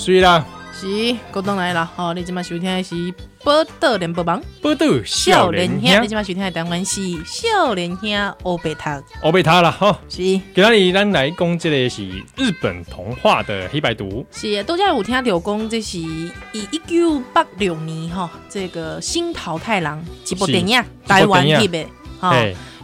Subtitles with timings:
[0.00, 0.42] 所以啦，
[0.72, 2.94] 是，股东来了，好，你今麦收听的是
[3.44, 16.32] 《报道联播网》，报道少年兄，你今麦收听的单元是《少年兄欧贝塔》，欧贝塔啦，哈，是，今日咱来讲这个是日本童话的黑白读，是，都在有听到讲这是以
[16.70, 21.86] 一九八六年哈，这个新桃太郎一部电影，台湾拍的，
[22.18, 22.34] 哈，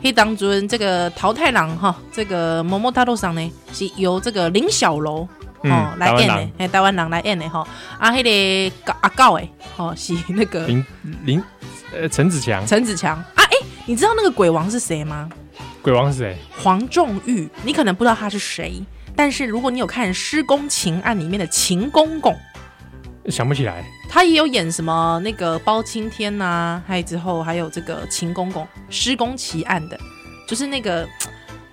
[0.02, 5.26] 迄当中这个桃太郎哈，这个某某大陆上呢是由这个林小楼。
[5.62, 7.66] 哦，来演的，哎，台湾人来演的哈，
[7.98, 10.84] 啊，迄个阿告诶，哦， 是那个林
[11.24, 11.42] 林
[11.92, 13.16] 呃陈子强，陈子强。
[13.16, 13.50] 啊，哎，
[13.86, 15.28] 你知道那个鬼王是谁吗？
[15.82, 16.36] 鬼王是谁？
[16.58, 18.82] 黄仲玉，你可能不知道他是谁，
[19.16, 22.36] 但是如果你有看《施公情案》里面的秦公公，
[23.28, 29.98] 想不起来，他也有演什么那个包青天呐、啊，还有之后还有这个秦公公《施公奇案》的，
[30.46, 31.08] 就是那个。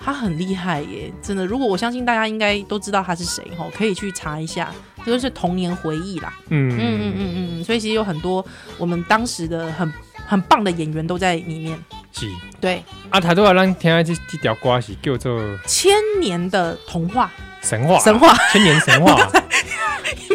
[0.03, 1.45] 他很厉害耶，真的。
[1.45, 4.69] 如果我相信大家应该都知道他是谁吼，可以去查一下，
[5.05, 6.33] 这就是童年回忆啦。
[6.49, 8.45] 嗯嗯嗯嗯嗯，所以其实有很多
[8.77, 9.91] 我们当时的很
[10.27, 11.79] 很棒的演员都在里面。
[12.11, 12.29] 是，
[12.59, 12.83] 对。
[13.09, 17.31] 啊，他都要让听下这这条歌是叫做《千年的童话》
[17.67, 19.15] 神话神话千年神话。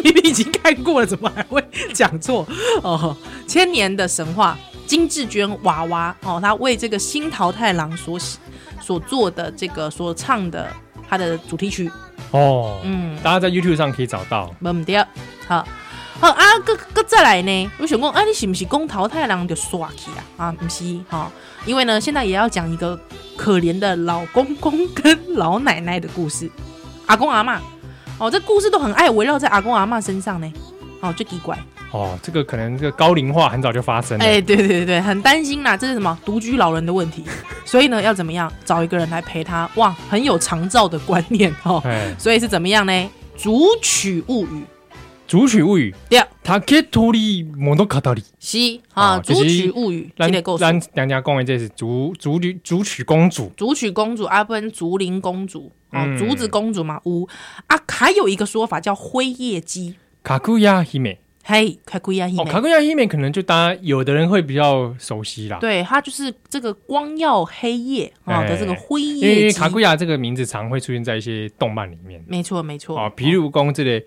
[0.03, 2.47] 明明已经看过了，怎么还会讲错？
[2.81, 8.39] 哦，千年的神话，金志娟娃娃哦，他为这个新桃太郎所写。
[8.89, 10.67] 所做的这个所唱的
[11.07, 11.91] 他的主题曲
[12.31, 14.51] 哦，嗯，大家在 YouTube 上可以找到。
[14.57, 14.97] 没对，
[15.47, 15.63] 好，
[16.19, 17.69] 好啊，搁搁再来呢？
[17.77, 20.45] 我想讲，啊，你是不是讲桃太郎就刷起啊？
[20.45, 21.31] 啊，不是哈，
[21.67, 22.99] 因为呢，现在也要讲一个
[23.37, 26.49] 可怜的老公公跟老奶奶的故事。
[27.05, 27.61] 阿公阿妈，
[28.17, 30.51] 哦，这故事都很爱围绕在阿公阿妈身上呢。
[31.01, 31.55] 哦，最奇怪。
[31.91, 34.23] 哦，这个可能这个高龄化很早就发生了。
[34.23, 37.23] 哎、欸，对对对很担心呐，这是什么独居老人的问题。
[37.65, 39.69] 所以呢，要怎么样找一个人来陪他？
[39.75, 41.81] 哇，很有长照的观念哦。
[41.85, 43.09] 欸、所以是怎么样呢？
[43.35, 44.63] 竹取物语，
[45.27, 45.95] 竹取物语。
[46.09, 48.23] 对，他给托里莫多卡道里。
[48.39, 48.57] 是
[48.93, 50.11] 啊，竹取物语。
[50.15, 56.99] 咱咱两家讲的这是竹竹竹取公主，竹取公主阿奔竹林公主哦，竹子公主嘛。
[57.05, 57.27] 乌
[57.65, 61.19] 啊，还有一个说法叫灰夜姬，卡库亚希美。
[61.51, 65.57] 嘿，卡古亚伊面，卡古亚伊面可能就大家有的人会比较熟悉啦。
[65.59, 69.39] 对，它就是这个光耀黑夜啊的这个辉夜姬。
[69.39, 72.23] 因为卡古亚这个名字常会出现在一些动漫里面。
[72.27, 72.95] 没错，没错。
[72.95, 74.05] 啊，皮如讲这个，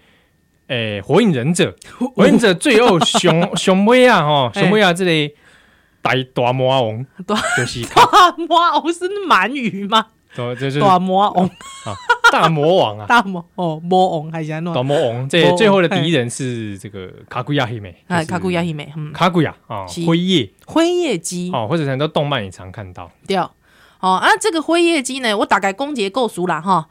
[0.69, 1.75] 诶，火影忍者，
[2.15, 5.35] 火影忍者最后熊 熊威啊，哈，熊威啊，这里
[6.01, 7.05] 大大魔王，
[7.57, 10.07] 就是大魔王是鳗鱼吗？
[10.81, 11.51] 大魔王。
[12.33, 15.29] 大魔王啊，大魔哦，魔王还是那大魔王。
[15.29, 23.11] 这最后的敌人是这个卡古亚黑美，啊，卡古亚黑美，嗯，卡古亚啊，辉夜辉夜姬哦，或者很多动漫也常看到。
[23.27, 23.51] 对哦，
[24.01, 26.89] 啊，这个辉夜姬呢，我大概讲解够熟啦哈。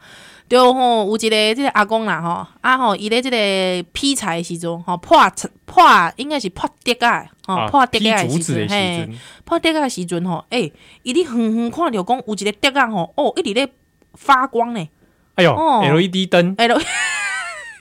[0.52, 5.18] 对吼，有一个这个阿公啦吼，啊吼，伊咧这个劈柴的时阵吼，破
[5.64, 5.82] 破
[6.16, 9.08] 应该是破竹啊，吼，破竹啊的时阵，嘿，
[9.46, 10.70] 破竹啊的时阵吼，诶，
[11.04, 13.66] 伊咧远远看着讲有一个竹啊吼，哦，一直咧
[14.12, 14.88] 发光呢。
[15.36, 16.78] 哎呦，LED 灯，L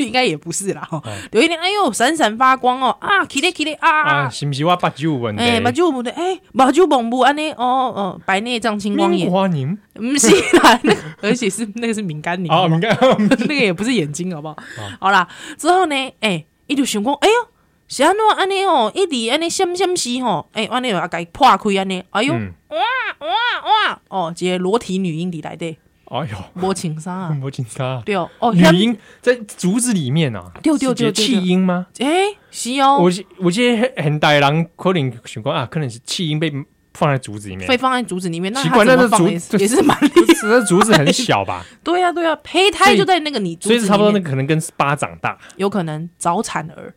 [0.04, 0.88] 应该也不是啦，
[1.32, 5.44] 有一点，哎呦，闪闪发光哦，啊，起来起来啊，是不是我目睭有问题？
[5.44, 7.52] 哎，目睭有问题，哎，目睭蒙布安尼？
[7.52, 14.56] 哦哦，白内障、青光眼，花凝，不是啦， 那而且是那个是敏感凝，哦， 敏感，那个也不是眼睛，好不好？
[15.00, 17.34] 好啦，之后呢，哎，伊就想讲，哎呦，
[17.88, 22.78] 是安怎安尼哦，一直安尼闪闪闪吼，哎，安尼又要给破开安尼，哎呦，哇
[23.20, 25.78] 哇哇，哦，这个裸体女婴里来的。
[26.12, 31.88] 哎呦，摸情杀啊，魔情杀，对哦，女音在竹子里面啊，对对对，弃婴吗？
[32.00, 32.08] 哎，
[32.52, 36.52] 是哦，我我记得很大人可能想过啊，可能是弃婴被
[36.94, 39.28] 放在竹子里面，被放在竹子里面，那奇怪，那个竹
[39.58, 41.66] 也是蛮厉害，那竹子很小吧？
[41.82, 46.94] 对呀对呀，胚胎就在那个你，所以差不多，那可能跟巴掌大，有可能早产儿。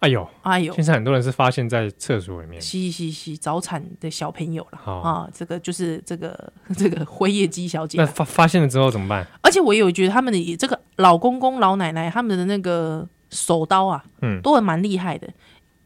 [0.00, 0.72] 哎呦，哎呦！
[0.74, 5.28] 现在很多人是发现在厕所里面，嘻嘻嘻，早产的小朋友了啊！
[5.32, 7.96] 这个就是这个 这个灰夜姬小姐。
[7.98, 9.26] 那发发现了之后怎么办？
[9.42, 15.28] 而且我也有觉得他们的这个老公公老奶奶他们的那个手刀啊，嗯，都很蛮厉害的。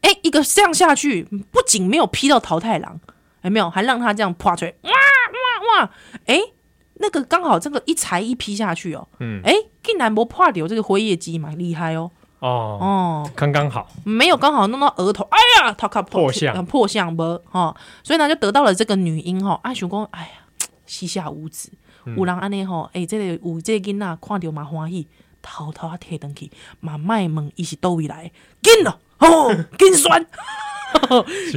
[0.01, 2.99] 哎，一个这样下去，不仅没有劈到桃太郎，
[3.41, 3.69] 还没有？
[3.69, 5.91] 还让他这样啪出来，哇哇哇！
[6.25, 6.37] 哎，
[6.95, 12.11] 那个刚好这个一裁一劈下去哦，嗯，哎，竟然没破掉这个灰夜姬蛮厉害哦。
[12.41, 19.59] 哦哦，刚刚好，没有刚好弄到额头，哎呀，他靠破相，破相不哈，所以呢就得到了这个女婴哈。
[19.61, 21.69] 阿雄公，哎呀，膝下无子，
[22.17, 25.07] 有人安尼吼，哎，这个有这个囡仔看着嘛欢喜，
[25.43, 26.49] 偷偷啊贴登去，
[26.79, 28.31] 嘛卖问伊是叨位来，
[28.63, 30.25] 紧了哦， 紧酸，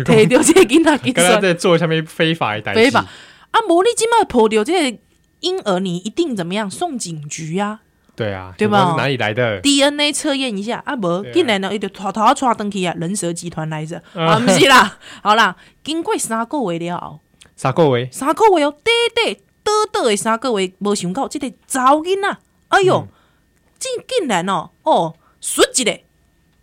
[0.04, 1.14] 贴到这个囡仔紧酸。
[1.14, 3.06] 刚刚在做下面非法的代志，啊，
[3.70, 4.98] 无你今麦抱到这个
[5.40, 6.70] 婴儿，你一定怎么样？
[6.70, 7.80] 送警局呀。
[8.16, 8.90] 对啊，对吧？
[8.90, 17.20] 是哪里来的？DNA 测验一下啊，无竟然呢，伊就偷偷抓登去啊，人蛇集团来着啊，不是啦，好啦，经过三个月了后，
[17.56, 22.36] 三个月，三个月哦，短短短短的三个月，无想到这个查某囡仔，
[22.68, 23.08] 哎哟，
[23.78, 25.98] 竟竟然哦哦，switch 一个，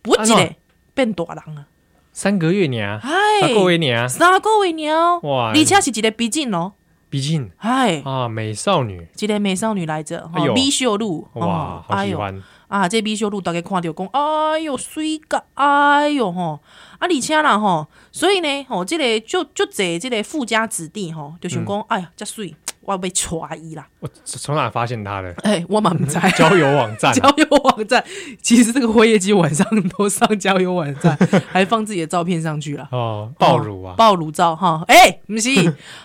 [0.00, 0.54] 不一个
[0.94, 1.66] 变大人啊，
[2.12, 6.72] 三个月娘，三个月娘，三个月娘，哇，而且是一个美人哦。
[7.12, 12.42] 毕竟，哎啊，美少女，这个美少女来着，米秀露，哇，好喜欢。
[12.68, 12.88] 啊！
[12.88, 16.58] 这米秀露大家看到讲，哎呦，水个，哎呦吼，
[16.98, 23.86] 啊，而且啦吼，所以呢，吼，这个就就这这个富家子弟吼，就想讲，哎呀，这水我要被踹伊啦！
[24.00, 25.34] 我从哪发现他的？
[25.44, 28.02] 哎，我满不在交友网站， 交友网站，
[28.40, 31.14] 其实这个辉夜姬晚上都上交友网站，
[31.52, 35.50] 还放自己的照片上去了哦，爆乳啊，暴乳照哈，哎，不是，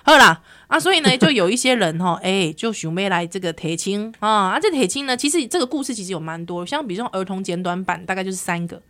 [0.03, 0.41] 好啦。
[0.67, 4.49] 啊，所以呢， 就有一些人哈，哎、欸，就准备来这个铁青啊。
[4.49, 8.81] 啊，这铁青呢，其实这个故事其实有蛮多，像比如说儿童简短版，大概就是三个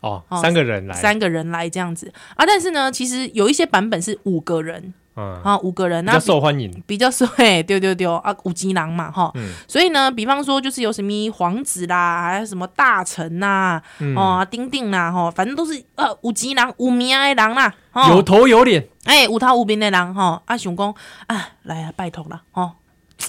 [0.00, 2.46] 哦，三个人来，三个人来这样子啊。
[2.46, 4.94] 但是呢，其实有一些版本是五个人。
[5.18, 13.82] 嗯，啊，五个人那比较受欢迎，比较受 嘿，丢丢丢啊，五吉郎嘛，哈，嗯，所以呢，比方说就是有什么皇子啦，还有什么大臣呐，
[14.14, 17.74] 哦，丁丁啦，哈，反正都是呃五吉郎，五名的人啦，
[18.10, 20.94] 有头有脸，哎，有头有面的人哈，啊，想讲
[21.26, 22.70] 啊，来啊，拜托了，哦，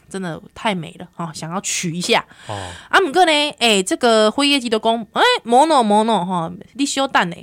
[0.07, 2.56] 真的太美了，哈，想要娶一下，哦，
[2.89, 7.36] 啊，不过呢，哎，这个辉夜姬的公，哎，莫诺莫诺哈，你稍等呢，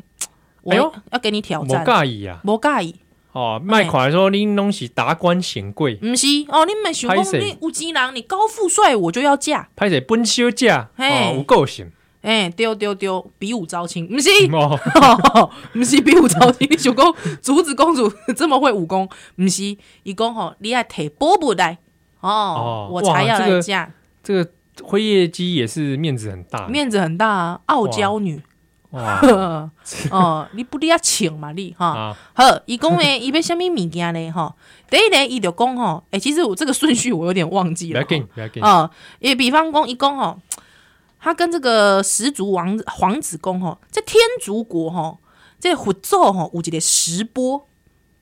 [0.62, 2.96] 我要给你挑战，不介意啊，不介意。
[3.37, 11.93] 哦，卖款说恁拢是达官显贵，不是哦，你们想讲你有钱人，你高富帅我就要嫁，拍谁本小姐，哦，有个性，
[12.23, 14.31] 哎，丢丢丢，比武招亲，不是，
[15.75, 19.06] 不是比武招亲，你想讲竹子公主这么会武功，
[19.37, 21.77] 不是，伊讲吼，你爱提宝物来，
[22.21, 23.93] 哦，我才要来嫁。
[24.23, 24.50] 这个
[24.82, 28.41] 灰夜姬也是面子很大，面子很大啊，傲娇女。
[28.91, 29.71] 哇，
[30.11, 34.55] 哦，你不你要请嘛你哈，好，伊讲诶，伊要虾米物件呢哈？
[34.88, 38.00] 第一呢，伊就讲吼，诶，其实我这个顺序我有点忘记了，
[38.61, 40.38] 啊，也比方讲，伊讲吼，
[41.19, 45.19] 他跟这个十族王皇子公吼，在天竺国吼，
[45.59, 47.67] 这佛祖吼有一个石钵，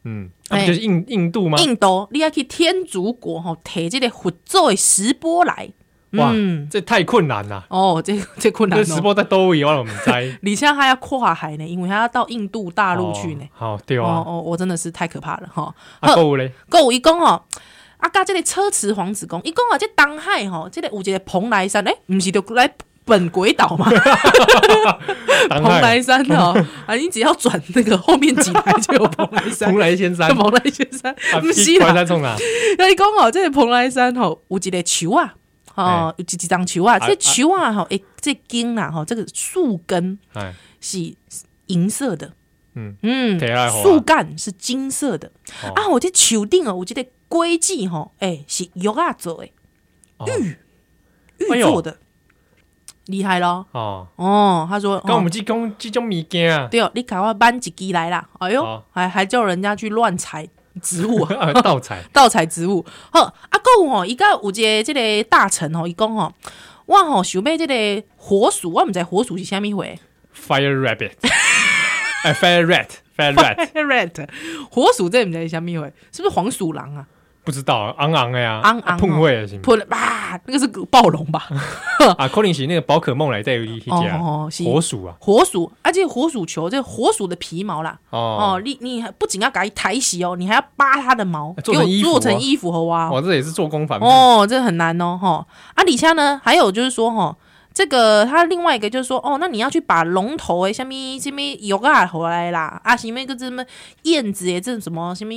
[0.05, 1.58] 嗯，那就是印印度吗？
[1.58, 5.72] 印度，你要去天竺国吼，摕这个佛祖的石钵来。
[6.16, 6.32] 哇，
[6.70, 8.02] 这太困难了哦！
[8.05, 10.37] 这 这困难，这直播在兜里，我们在。
[10.43, 13.44] 你现在还要跨海呢，因为他要到印度大陆去呢。
[13.52, 14.02] 好，对啊。
[14.05, 15.75] 哦，我真的是太可怕了哈。
[16.14, 17.43] 够嘞，够一公哦。
[17.99, 22.70] 啊，加这个车迟皇子宫，一公啊，这东海哈，这个有一个蓬莱山，哎，不是就来
[23.06, 23.90] 本鬼岛吗？
[25.49, 26.55] 蓬莱山哦，
[26.87, 29.70] 啊，你只要转那个后面几台就有蓬莱山。
[29.70, 32.37] 蓬莱仙山，蓬莱仙山，不是啦。
[32.78, 35.34] 那一公哦，这个蓬莱山吼，有一个球啊。
[35.74, 36.98] 哦，有几几张球啊？
[36.98, 40.18] 这球啊，哈，诶，这根啊，哈，这个树根
[40.80, 41.14] 是
[41.66, 42.32] 银色的，
[42.74, 43.38] 嗯嗯，
[43.82, 45.30] 树干是金色的
[45.74, 45.88] 啊。
[45.88, 49.48] 我这球顶哦，我觉得规矩哈，诶，是玉啊做的，
[50.38, 50.56] 玉
[51.38, 51.98] 玉做的，
[53.06, 53.66] 厉害咯。
[53.72, 58.28] 哦哦，他说，跟我们这种这种物件啊，对哦，你赶快搬几支来啦。
[58.38, 60.48] 哎呦，还还叫人家去乱采。
[60.82, 61.24] 植物
[61.62, 63.58] 盗采 盗采植物，好啊！
[63.62, 66.32] 够吼，伊个有一个这个大臣吼，伊讲吼，
[66.86, 69.84] 我吼想买这个火鼠，我毋知火鼠是虾米货。
[70.36, 71.12] Fire rabbit，
[72.24, 74.28] 哎，fire rat，fire rat，rat，
[74.70, 77.06] 火鼠这毋知是虾米货，是不是黄鼠狼啊？
[77.44, 81.46] 不知道，昂昂的呀，昂昂碰会行，碰啊，那个是暴龙吧？
[82.17, 95.46] 啊，可能是那个宝可梦来在一家火鼠啊，火鼠，而且火鼠球，这个火鼠的皮毛啦，哦，你你不仅要给它抬洗哦，你还要扒它的毛，做成衣服，做成衣服和哇，哇，这也是做工繁复哦，这很难哦，哈。
[95.74, 97.36] 啊，底下呢，还有就是说哈，
[97.74, 103.63] 这个它另外一个就是说，哦，那你要去把龙头诶，什么什么有啊回来啦，啊，什么一个什么
[104.05, 105.34] 燕子诶，这什么什么。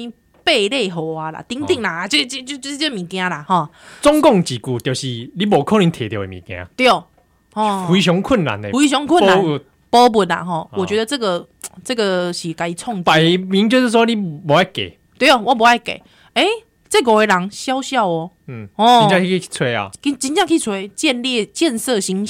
[0.47, 3.67] 贝类猴啊啦，顶顶啦，就就就就这物件啦，吼。
[4.01, 7.05] 总共几句就是你无可能摕到的物件，对哦，
[7.91, 9.37] 非常困难的，非常困难，
[9.89, 10.69] 宝物啦，吼。
[10.71, 11.45] 我觉得这个
[11.83, 16.01] 这个是该冲，摆明就是说你不爱给，对哦，我不爱给。
[16.33, 16.45] 哎，
[16.87, 18.69] 这个人笑笑哦，嗯。
[18.77, 22.25] 哦，真正去吹啊，跟真正去吹，建立建设欣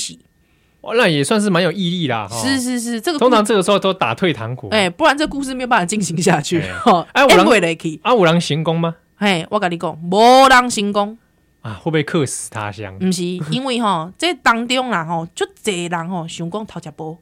[0.93, 0.97] 喜。
[0.97, 2.27] 那也算是蛮有毅力啦。
[2.29, 4.69] 是是是，这个通常这个时候都打退堂鼓。
[4.69, 6.61] 哎，不然这故事没有办法进行下去。
[7.13, 7.47] 哎，五郎
[8.03, 8.95] 啊，五郎行宫吗？
[9.17, 11.17] 哎，我跟你讲，无人行宫
[11.61, 12.97] 啊，会不会客死他乡？
[12.99, 17.17] 不是，因为哈， 这当中啦，哈，就这人吼，想讲偷吃波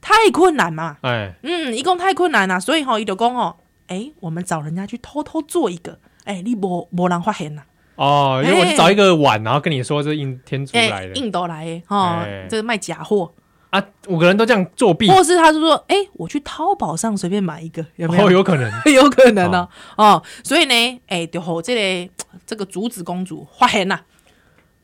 [0.00, 0.96] 太困难嘛。
[1.02, 3.56] 哎，嗯，一共太困难了，所以哈，伊就讲哦，
[3.88, 7.62] 哎，我们找人家去偷偷做一个，哎，你无无人发现呐？
[7.96, 13.32] 哦，因为我是找一个碗，然后跟你说这印天竺来的，印度来的哈，这是卖假货。
[13.70, 18.30] 啊，五个人都这样作弊，或是他就说，哎，我去淘宝上随便买一个，有没有？
[18.30, 21.74] 有可能， 有可能呢，哦，所以呢，哎，就和这
[22.06, 22.12] 个
[22.44, 24.00] 这个竹子公主发现呐。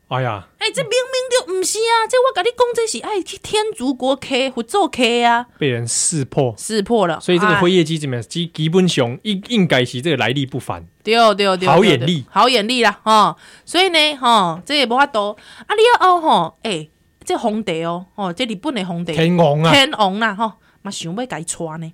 [0.09, 2.09] 哎呀，哎，这明明就不是啊！
[2.09, 7.19] 这我跟你讲，这是哎天竺国客或做客啊，被人识破，识破了。
[7.19, 8.23] 所以这个辉夜姬怎么样？
[8.23, 13.37] 基基本上应应该是这个来历不凡，对对对，好眼力，好眼力啦哈！
[13.65, 15.37] 所以呢哈，这也无法度
[15.67, 15.69] 啊！
[15.75, 16.89] 你要哦吼，哎，
[17.23, 21.93] 这皇帝哦，哦，这日本的皇帝天王啊，天王啦哈，嘛想要改穿呢？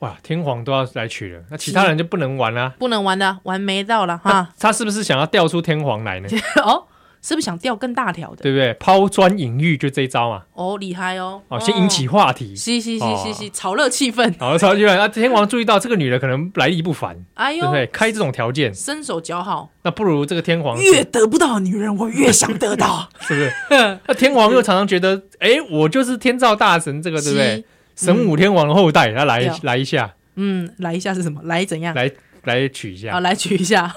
[0.00, 4.50] 哇，天皇都要来娶了，那其他人就不能玩了，不能玩了，玩没到了哈。
[4.60, 6.28] 他是不是想要调出天皇来呢？
[6.62, 6.88] 哦。
[7.26, 8.42] 是不是想钓更大条的？
[8.42, 8.74] 对不对？
[8.74, 10.42] 抛砖引玉就这一招嘛。
[10.52, 11.40] 哦，厉害哦！
[11.48, 14.30] 哦，先引起话题，嘻嘻嘻嘻嘻，炒热气氛。
[14.36, 15.08] 炒热气氛啊！
[15.08, 17.86] 天王注意到这个女的可能来历不凡，哎呦，对不对？
[17.86, 23.50] 开这种条件，身手姣好，那不如这个天皇越得不到的女人，我越想得到， 是不是？
[23.70, 27.64] 那天王又常常觉得， 哎，我就是天照大神，这个对不对？
[27.96, 31.40] 神武天王的后代，他来来一下，嗯，来一下是什么？
[31.44, 31.94] 来怎样？
[31.94, 32.10] 来
[32.42, 33.90] 来取一下，啊，来取一下。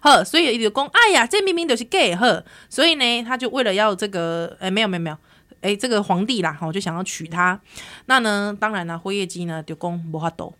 [0.00, 5.16] 呵，所以就讲，哎呀，这明明就是 gay 呵，所以呢，他就为了要这个，哎，没有没有没有，
[5.60, 7.60] 哎，这个皇帝啦，哈，就想要娶她。
[8.06, 10.54] 那呢，当然啦，辉夜姬呢就讲无法度。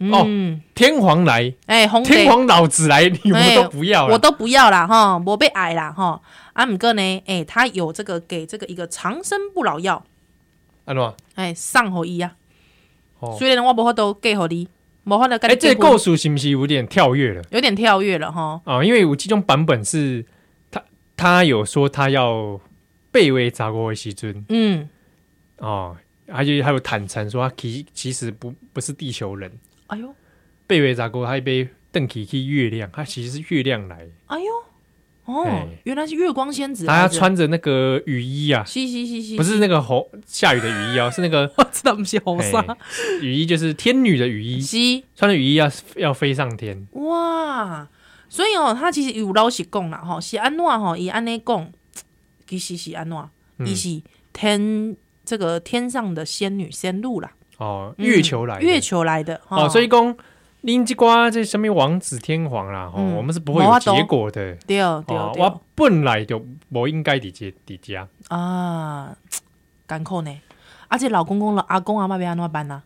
[0.00, 0.24] 哦，
[0.74, 6.20] 天皇来，哎，天皇老子来，你们都不要，我都不要啦，哈，我被爱啦，哈。
[6.52, 10.04] 阿姆哥呢，哎，他有这个给这个一个长生不老药，
[11.34, 12.36] 哎，上好医呀。
[13.36, 14.68] 虽然我无法度给好你。
[15.16, 17.42] 哎，这个故事是不是有点跳跃了？
[17.50, 18.60] 有点跳跃了哈。
[18.64, 20.24] 哦，因为我这种版本是
[20.70, 20.84] 他
[21.16, 22.60] 他有说他要
[23.10, 24.88] 被为砸过为西尊，嗯，
[25.58, 25.96] 哦，
[26.26, 29.50] 而且还有坦诚说他其其实不不是地球人。
[29.86, 30.14] 哎呦，
[30.66, 34.06] 被为砸过他被邓启去月亮，他其实是月亮来。
[34.26, 34.46] 哎呦。
[35.28, 36.86] 哦，原来是月光仙子。
[36.86, 38.64] 他穿着那个雨衣啊，
[39.36, 42.64] 不是那个红下雨的雨衣哦，是那个 我知道不是红色
[43.20, 45.04] 雨衣，就是天女的雨衣。
[45.14, 46.88] 穿着雨衣要要飞上天。
[46.92, 47.86] 哇，
[48.30, 51.70] 所以哦，他其实有老实讲啦，哈，是安怎哈，伊安内讲，
[52.46, 53.18] 其实是安怎，
[53.66, 54.00] 伊是
[54.32, 57.30] 天这个天上的仙女仙露啦。
[57.58, 59.38] 哦，月球来，月球来的。
[59.48, 60.16] 哦，所以讲。
[60.62, 64.54] 林吉瓜这什么王子天皇啦，吼，我们是不会有结果的。
[64.66, 69.16] 对对对，我本来就不应该伫这伫家啊，
[69.86, 70.40] 艰苦呢。
[70.88, 72.82] 而且老公公了，阿公阿妈要安怎办呢？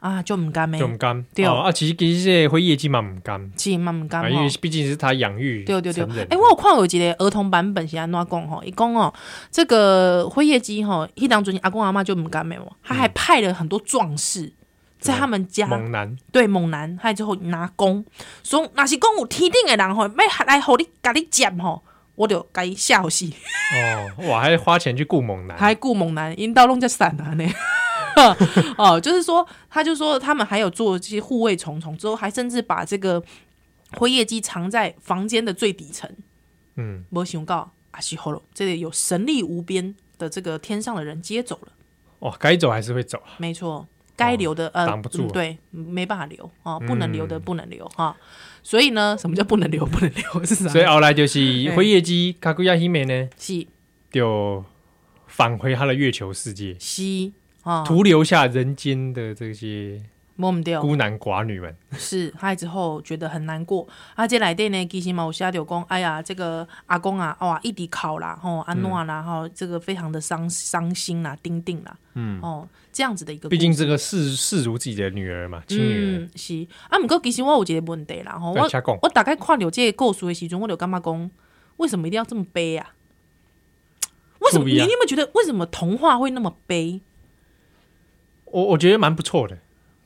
[0.00, 0.80] 啊，就唔甘咩？
[0.80, 1.24] 就唔甘。
[1.34, 5.62] 对啊，其实其实这辉夜姬嘛唔甘，其实嘛唔甘，因为毕竟是他养育。
[5.64, 6.04] 对对对。
[6.24, 9.14] 哎，我有看有一个儿童版本是安怎讲吼，一讲哦，
[9.52, 14.52] 这个辉夜姬吼，一当中阿公阿妈就唔甘咩，他还派了很多壮士。
[15.04, 18.02] 在他们家，猛男对猛男，还之后拿弓，
[18.42, 21.84] 说那是弓有天顶的人吼，没来和你甲你讲吼，
[22.14, 23.26] 我就该笑死。
[23.26, 27.44] 哦，我还花钱去雇猛男，还雇猛男，引导弄就散了呢。
[28.78, 33.22] 哦，就是说，他就说他们还有做这些护卫重重，之后还甚至把这个
[33.98, 36.10] 灰夜姬藏在房间的最底层。
[36.76, 41.72] 嗯，没想到阿西喉咙，这里有神力无边的这个天上的人接走了。
[42.20, 43.86] 哦，该走还是会走啊，没错。
[44.16, 48.16] 该留的呃，挡不住，对，没办法留啊，不能留的不能留哈。
[48.62, 49.84] 所以呢，什么叫不能留？
[49.86, 50.68] 不能留是啥？
[50.68, 51.38] 所以后来就是
[51.76, 53.66] 灰夜姬卡古亚希美呢，是
[54.10, 54.64] 就
[55.26, 60.02] 返回他的月球世界，是啊，徒留下人间的这些。
[60.36, 63.86] 摸不掉孤男寡女们是，他之后觉得很难过。
[64.14, 76.66] 啊，这来电呢，其实嘛有写到讲，哎呀，这个阿公啊，哇，一直哭啦，吼，安诺啦，吼，这个非常的伤伤心啦，丁丁啦，嗯，哦，这样子的一个，毕竟这个视视如自己的女儿嘛，亲女儿、嗯、是。
[76.88, 78.68] 啊，不过其实我有一个问题啦，吼，我
[79.02, 81.30] 我大概看了这个故事的时阵，我就感觉讲，
[81.76, 82.94] 为什么一定要这么悲啊？
[84.40, 84.64] 为什么？
[84.68, 87.00] 你有没有觉得为什么童话会那么悲？
[88.46, 89.58] 我我觉得蛮不错的。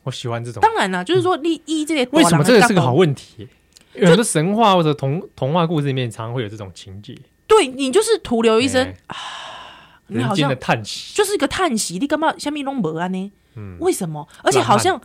[0.09, 3.47] 我喜欢这种，当然了，就是说，你一这些为什么这个是个好问题？
[3.93, 7.15] 有很多神话或者童童话故事里面，常常会有这种情节。
[7.45, 9.15] 对，你就是徒留一声啊，
[10.07, 11.99] 人间的叹息，就是一个叹息。
[11.99, 13.31] 你干嘛下面弄没啊呢？
[13.55, 14.27] 嗯，为什么？
[14.43, 14.99] 而且好像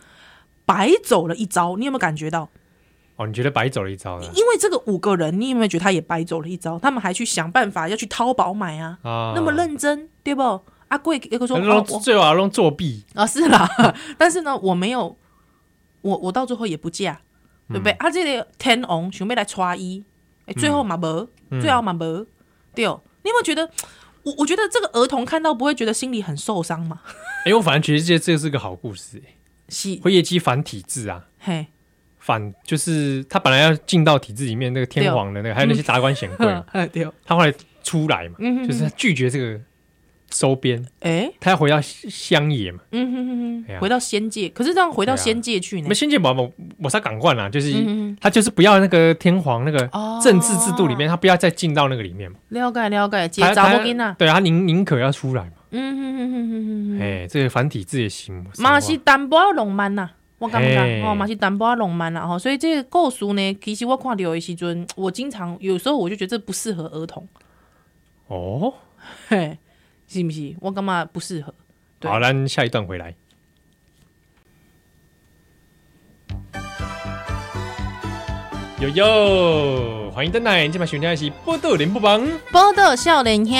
[0.65, 2.49] 白走了一招，你有没有感觉到？
[3.17, 4.19] 哦，你觉得白走了一遭？
[4.21, 6.77] 因为这个五个人，你有没有觉得他也白走了一招？
[6.79, 8.97] 他们还去想办法要去淘宝买啊，
[9.35, 10.61] 那么认真，对不？
[10.89, 11.59] 阿贵一个说，
[11.99, 13.03] 最后阿龙作弊。
[13.13, 13.67] 啊，是啦，
[14.17, 15.17] 但是呢，我没有，
[16.01, 17.17] 我我到最后也不嫁，
[17.69, 17.91] 对不对？
[17.93, 20.03] 啊，这个天王准备来穿衣，
[20.45, 21.27] 哎，最后嘛没，
[21.61, 22.25] 最后嘛没，
[22.73, 23.01] 对哦。
[23.23, 23.67] 你有没有觉得，
[24.21, 27.01] 我我觉得这个儿童看到不会觉得心里很受伤吗？
[27.45, 29.33] 哎，我反正觉得这这是个好故事，哎，
[29.69, 29.95] 是。
[30.01, 31.65] 会业绩反体制啊，嘿，
[32.19, 36.45] 反就是他本来要进到体制里面那个天皇的那个，还有那些达官显贵，
[36.93, 37.51] 对，他后来
[37.83, 38.35] 出来嘛，
[38.67, 39.59] 就是他拒绝这个
[40.35, 45.83] 收编，哎，他要回到乡野嘛，嗯哼哼哼，回到仙界，可是这样回到仙界去呢？
[45.83, 47.73] 我们仙界，我我我才赶快啦，就是
[48.19, 49.89] 他就是不要那个天皇那个
[50.21, 52.37] 政治制度里面，他不要再进到那个里面嘛。
[52.49, 54.15] 了解了解，接招不紧啊？
[54.19, 55.51] 对啊，他宁宁可要出来嘛。
[55.71, 60.09] 嗯哼哼哼哼哼，哎，这个繁体字也行，嘛是淡薄浪漫呐。
[60.37, 67.25] 我感觉哦，嘛是淡薄浪漫啦吼，所以这个故事呢，其实我看到的时阵，我经常有时候我就觉得这不适合儿童。
[68.27, 68.73] 哦，
[69.29, 69.57] 嘿，
[70.07, 70.55] 是不是？
[70.59, 71.53] 我干嘛不适合。
[72.01, 73.15] 好，咱下一段回来。
[78.85, 80.67] 呦呦，欢迎登来！
[80.67, 83.55] 今晚收听的是《报道联播网》，报道少年兄，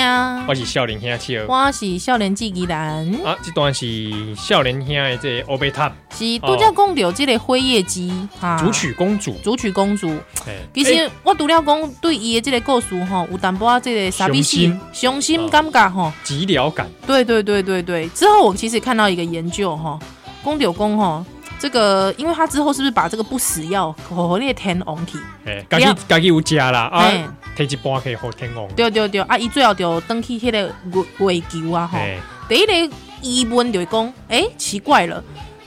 [0.46, 3.04] 我是少年兄七我是少年纪吉兰。
[3.24, 10.16] 啊，这段是少年兄的这个欧贝塔，是都叫讲到这个辉夜姬哈，竹取公主，主曲公主。
[10.72, 16.86] 其实我读了讲对伊的这个故事哈，有淡薄仔这个傻逼心，伤心感觉哈，寂寥感。
[17.04, 18.08] 对对对对对。
[18.10, 19.98] 之后我其实看到一个研究哈，
[20.44, 21.24] 公牛公哈。
[21.66, 25.18] 这个，因为他之后是不是把这个不死药和那个天王体？
[25.44, 27.10] 哎，家己家己有加啦啊，
[27.56, 28.68] 提一半可以和天王。
[28.76, 31.98] 对对对，啊，伊最后就登去迄个月球啊哈。
[32.48, 35.20] 第一个疑问就是讲，哎，奇怪了，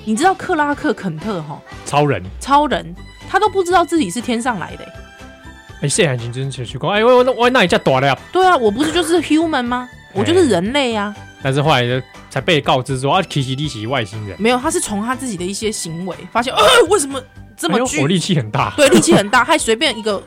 [0.05, 1.59] 你知道克拉克肯特哈？
[1.85, 2.95] 超人，超人，
[3.29, 4.85] 他都不知道自己是天上来的。
[5.81, 8.17] 哎，谢海军真是去讲，哎，我我我那一架大了。
[8.31, 9.89] 对啊，我不是就是 human 吗？
[10.13, 11.13] 我就是人类呀。
[11.41, 14.35] 但是后来就才被告知说啊，其实你是外星人。
[14.39, 17.21] 没有，他是从他自己的一些行为发现，呃，为什么
[17.57, 18.01] 这么巨？
[18.01, 20.21] 我力气很大，对，力气很大，还随便一个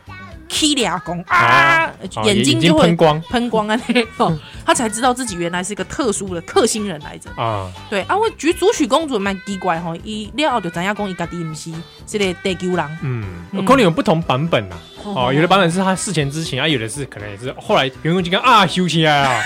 [0.49, 1.91] K 俩弓啊，
[2.25, 7.71] 眼睛就会喷光，喷光啊那种， 他才知道自己原来是一个特殊的克星人来着啊。
[7.89, 11.71] 对啊，我觉主曲公主蛮奇怪哈，一料就怎样讲伊家己不是
[12.07, 12.99] 这个地球人。
[13.03, 13.25] 嗯，
[13.65, 14.77] 可能有不同版本呐。
[15.05, 19.43] 哦，有的版本是他事前知情啊，有的是可能也是后来员工就跟啊修起来啊。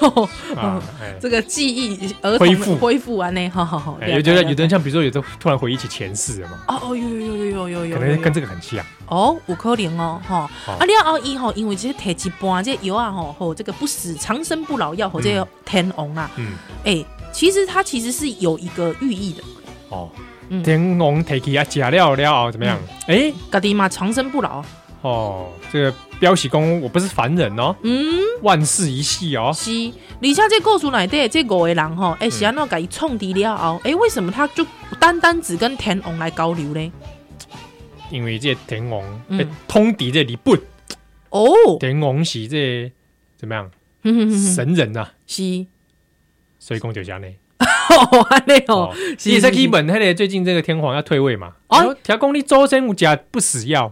[0.00, 0.28] 哦，
[1.20, 3.98] 这个记忆儿童恢复恢复完呢，好好好。
[4.06, 6.58] 有觉得有的人像比如说有的突然回忆起前世了嘛？
[6.68, 8.84] 哦哦，有有有有有有，可能跟这个很像。
[9.06, 10.50] 哦，有可能哦，哈。
[10.66, 16.52] 啊，你要一吼，因为这些铁器般这药啊，吼吼，这个不死长生不老药，或者天王啊，嗯，
[16.84, 19.42] 哎，其实它其实是有一个寓意的。
[19.88, 20.10] 哦，
[20.48, 22.78] 嗯天王铁起啊，假料了怎么样？
[23.06, 24.62] 哎，家己嘛长生不老。
[25.02, 27.74] 哦，这个标喜公，我不是凡人哦。
[27.82, 29.52] 嗯，万事一系哦。
[29.54, 29.70] 是，
[30.20, 34.66] 而且这故事里底这五个人哈，哎，是安怎给伊创敌了后，哎，为什么他就
[34.98, 36.92] 单单只跟天王来交流呢？
[38.10, 39.02] 因为这天王
[39.66, 40.54] 通敌这日本
[41.30, 41.50] 哦，
[41.80, 42.90] 天王是这
[43.36, 43.70] 怎么样？
[44.54, 45.66] 神人呐，是，
[46.58, 47.26] 所以公就这样呢。
[47.58, 51.54] 哦，安尼哦，你在基本那个最近这个天皇要退位嘛？
[51.68, 53.88] 哦，听讲你周身有加不死药。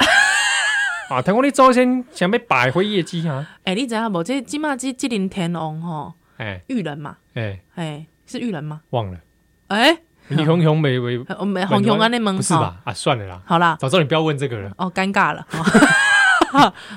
[1.11, 1.21] 啊！
[1.21, 3.47] 听讲你祖先想要摆回业绩啊？
[3.65, 4.23] 哎，你知影无？
[4.25, 8.81] 这起码这这林天王吼，哎，玉人嘛，哎哎，是玉人吗？
[8.91, 9.19] 忘了。
[9.69, 9.97] 哎，
[10.29, 12.81] 你雄雄没没，我 没红雄安尼问，不是吧？
[12.85, 14.73] 啊，算了啦，好啦，早知道你不要问这个了。
[14.79, 15.47] 哦，尴尬了。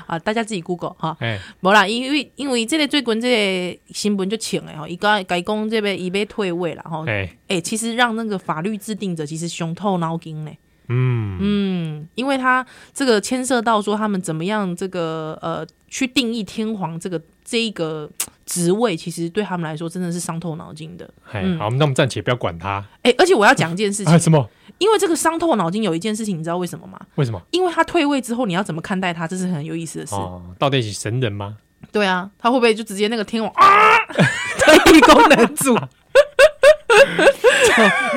[0.05, 1.17] 啊，大家自己 Google 哈。
[1.19, 3.29] 哎，无啦，因为因为这个最近这
[3.73, 7.03] 个新闻就请了哈，伊讲改讲这边伊被退位了哈。
[7.07, 10.51] 哎哎，其实让那个法律制定者其实胸透脑筋呢。
[10.89, 18.09] 嗯嗯，因为他这个牵涉到说他们怎么样这个呃去定义天皇这个这一个
[18.45, 21.09] 职位，其实对他们来说真的是伤透脑筋的。
[21.23, 22.83] 好，那我们暂且不要管他。
[23.01, 24.49] 哎、欸，而且我要讲一件事情， 啊、什么？
[24.77, 26.99] 因为这个伤透脑筋有一件事情，你知道为什么吗？
[27.15, 27.41] 为什么？
[27.51, 29.27] 因为他退位之后，你要怎么看待他？
[29.27, 30.15] 这是很有意思的事。
[30.15, 31.57] 哦，到底是神人吗？
[31.91, 33.65] 对啊，他会不会就直接那个天王啊，
[34.59, 35.75] 特异功能组？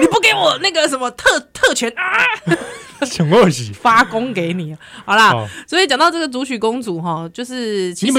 [0.01, 2.25] 你不给我那个什么特特权啊？
[3.07, 3.73] 什么东西？
[3.73, 5.33] 发功给你，好啦。
[5.33, 8.19] 哦、所以讲到这个竹取公主哈，就是其实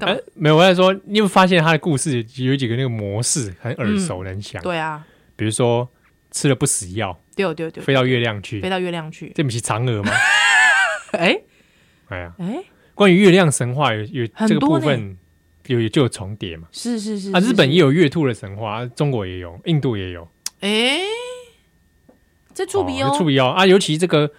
[0.00, 4.64] 哎、欸、没有，我在说，你有发现她的故事有几个那个模式很耳熟能详、嗯？
[4.64, 5.04] 对啊，
[5.36, 5.88] 比如说
[6.32, 10.12] 吃了不死药，对对对，飞到月亮去，飞到月亮去，这不是嫦娥吗？
[11.12, 11.44] 哎、欸，
[12.08, 12.64] 哎呀，哎，
[12.96, 15.16] 关于月亮神话有有这个部分
[15.66, 16.66] 有就有重叠嘛？
[16.72, 20.28] 是是是，啊，日本也有月兔的神话，中国也有，印度也有，
[20.64, 21.04] 哎、欸。
[22.54, 23.66] 这触鼻哦，触鼻哦啊！
[23.66, 24.30] 尤其这个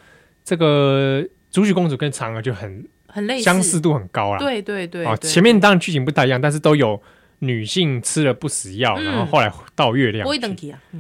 [0.44, 4.40] 这个竹取公主跟嫦娥就很很类似，相似度很高啦。
[4.40, 7.02] 对对对，哦，前面当然剧情不太一样，但是都有
[7.40, 10.26] 女性吃了不死药，然后后来到月亮。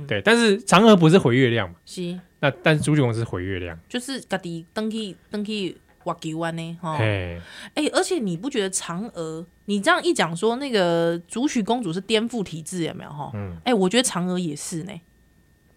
[0.05, 1.75] 对，但是嫦娥不是回月亮嘛？
[1.85, 2.19] 是。
[2.41, 6.77] 那但是竹取公主是回月亮，就是家己登去登去挖球湾呢？
[6.81, 6.97] 哈。
[6.97, 7.39] 哎
[7.75, 9.45] 哎，而且你不觉得嫦娥？
[9.67, 13.09] 你这样一讲说，那个竹取公主是颠覆体制有没有？
[13.09, 13.31] 哈。
[13.35, 13.55] 嗯。
[13.63, 14.91] 哎，我觉得嫦娥也是呢。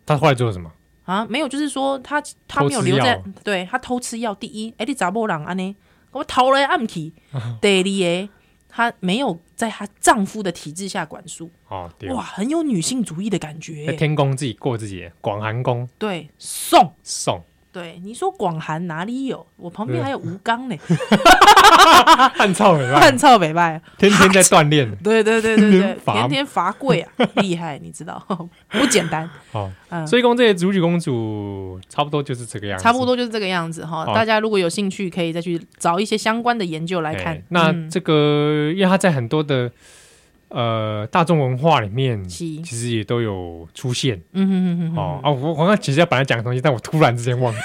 [0.08, 0.72] 她后来做了什么？
[1.04, 4.34] 啊，没有，就是说他他没有留在，对他偷吃药。
[4.34, 5.76] 第一，哎，你查某人安呢？
[6.12, 7.14] 我偷了暗器。
[7.62, 8.28] 第二，
[8.68, 11.50] 她没有在她丈夫的体制下管束。
[11.68, 13.90] 哦，哇，很有女性主义的感觉。
[13.92, 17.42] 天公自己过自己，广寒宫对送送。
[17.78, 19.46] 对，你说广寒哪里有？
[19.56, 20.74] 我旁边还有吴刚呢，
[22.34, 24.90] 汉草北拜，汉草北拜，天天在锻炼。
[25.00, 28.20] 对对对对对， 天天罚跪啊，厉害，你知道
[28.68, 29.30] 不简单。
[29.52, 29.70] 好，
[30.04, 34.04] 所以公这些竹取公主差不多就是这个样子，差不多就是这个样子哈。
[34.06, 37.40] 大家如果有兴趣，可以再去找一些相关的研究来看。
[37.50, 39.70] 那这个，因为他在很多的。
[40.48, 44.22] 呃，大众文化里面其实也都有出现。
[44.32, 44.96] 嗯哼哼哼。
[44.96, 47.60] 哦啊，我我刚其实要本来讲的东西，但我突然之间忘记。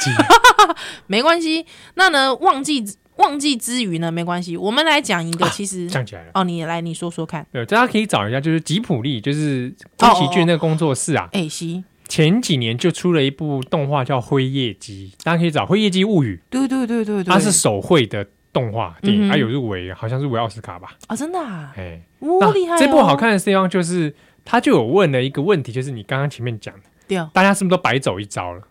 [1.07, 1.65] 没关系，
[1.95, 2.83] 那呢，忘记
[3.17, 4.57] 忘记之余呢，没关系。
[4.57, 6.31] 我们来讲一个，其实想起来了。
[6.33, 7.45] 哦，你来，你说说看。
[7.51, 11.29] 对，大家可以找一下，就是吉普力，就是宫崎骏那个工作室啊。
[11.31, 11.83] 哎，是。
[12.09, 16.35] 前几年就出了一部动画叫《辉夜姬》，大家可以找《辉夜姬物语》。
[16.49, 17.33] 对对对对对。
[17.33, 18.27] 它是手绘的。
[18.53, 20.95] 动画电影还有入围，好像是入围奥斯卡吧？
[21.07, 21.73] 啊，真的啊！
[21.75, 22.77] 哎，哦，厉害！
[22.77, 24.13] 这部好看的地方就是，
[24.45, 26.73] 他就有问了一个问题，就是你刚刚前面讲
[27.07, 28.61] 的，大家是不是都白走一遭了？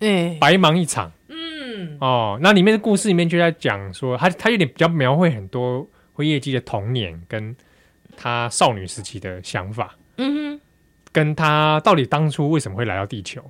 [0.00, 1.12] 哎，白忙一场。
[1.28, 7.54] 嗯，哦，那里面的故事里面就在讲说，他他有点比较描绘很多辉夜姬的童年，跟
[8.16, 9.94] 他少女时期的想法。
[10.16, 10.60] 嗯哼，
[11.12, 13.42] 跟他到底当初为什么会来到地球？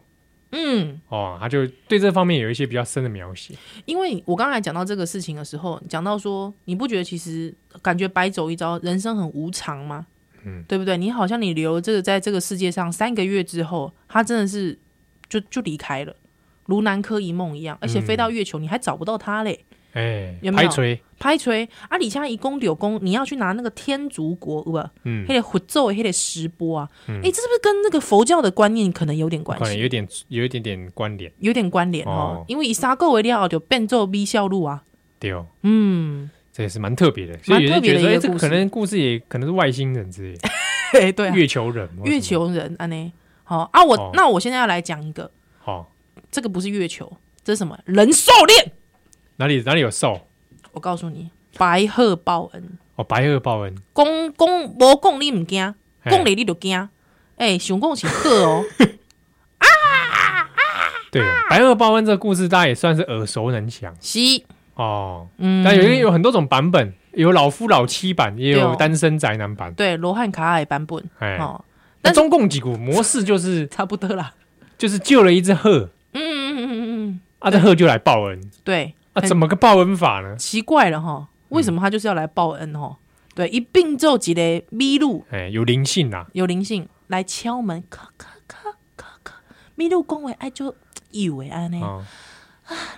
[0.52, 3.54] 嗯，哦，他就对这方面有一些比较深的描写。
[3.84, 10.06] 因为我刚才讲到这个事情的时候，讲到说，你不觉得其实感觉白走一遭，人生很无常吗？
[10.44, 10.96] 嗯，对不对？
[10.96, 14.78] 你好像你留这个在这个世界上三个月之后，他真的是
[15.28, 16.16] 就就离开了，
[16.66, 19.64] 如南柯一梦一样，而且飞到月球，你还找不到他嘞。
[19.92, 20.68] 哎，有没有？
[20.68, 21.98] 拍锤，拍锤啊！
[21.98, 24.78] 李家一公柳公，你要去拿那个天竺国，不？
[25.04, 26.88] 嗯，还得佛咒，还得石波啊！
[27.08, 29.78] 哎，这是不是跟那个佛教的观念可能有点关系？
[29.80, 32.44] 有点，有一点点关联，有点关联哦。
[32.46, 34.84] 因为以沙垢为料，就变做微笑路啊。
[35.18, 38.18] 对哦，嗯，这也是蛮特别的，蛮特别的。
[38.18, 40.38] 这可能故事也可能是外星人之类。
[41.00, 43.12] 哎， 对，月球人，月球人啊呢？
[43.42, 45.30] 好啊，我那我现在要来讲一个。
[45.58, 45.92] 好，
[46.30, 47.78] 这个不是月球，这是什么？
[47.84, 48.72] 人兽恋。
[49.40, 50.20] 哪里哪里有兽？
[50.72, 52.78] 我告诉你，白鹤报恩。
[52.96, 55.74] 哦，白鹤报恩，公公无讲你唔惊，
[56.04, 56.86] 讲你你就惊，
[57.36, 58.62] 哎，想讲是鹤哦。
[59.56, 60.46] 啊啊！
[61.10, 63.90] 对，白鹤报恩这个故事，大家也算是耳熟能详。
[63.98, 64.18] 是。
[64.74, 71.02] 哦，嗯，但有有很多种版本，有老夫老妻版，也有单身宅男版，对，罗汉卡尔版本。
[71.38, 71.64] 哦，
[72.02, 74.34] 那中共几股模式就是 差不多啦，
[74.76, 78.94] 就是救了一只鹤，嗯嗯嗯嗯嗯，啊，这鹤就来报恩，对。
[79.12, 80.36] 啊，怎么个报恩法呢？
[80.36, 82.96] 奇怪了哈，为什么他就是要来报恩哈？
[83.34, 88.58] 对，一并奏几的麋鹿，哎，有灵性呐，有灵性来敲门，咔咔咔
[88.96, 89.36] 咔咔，
[89.76, 90.74] 麋鹿恭维爱就
[91.10, 92.06] 以为安呢啊，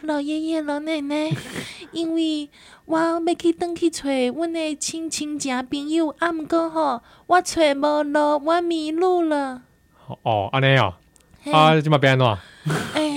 [0.03, 1.31] 老爷爷老奶奶，
[1.93, 2.51] 因为
[2.85, 9.63] 我要去登去找阮的亲亲家朋友，啊，毋过吼，我找无路，我迷路了。
[10.23, 10.95] 哦，安尼哦，
[11.53, 12.37] 啊，这么变喏？
[12.95, 13.12] 哎。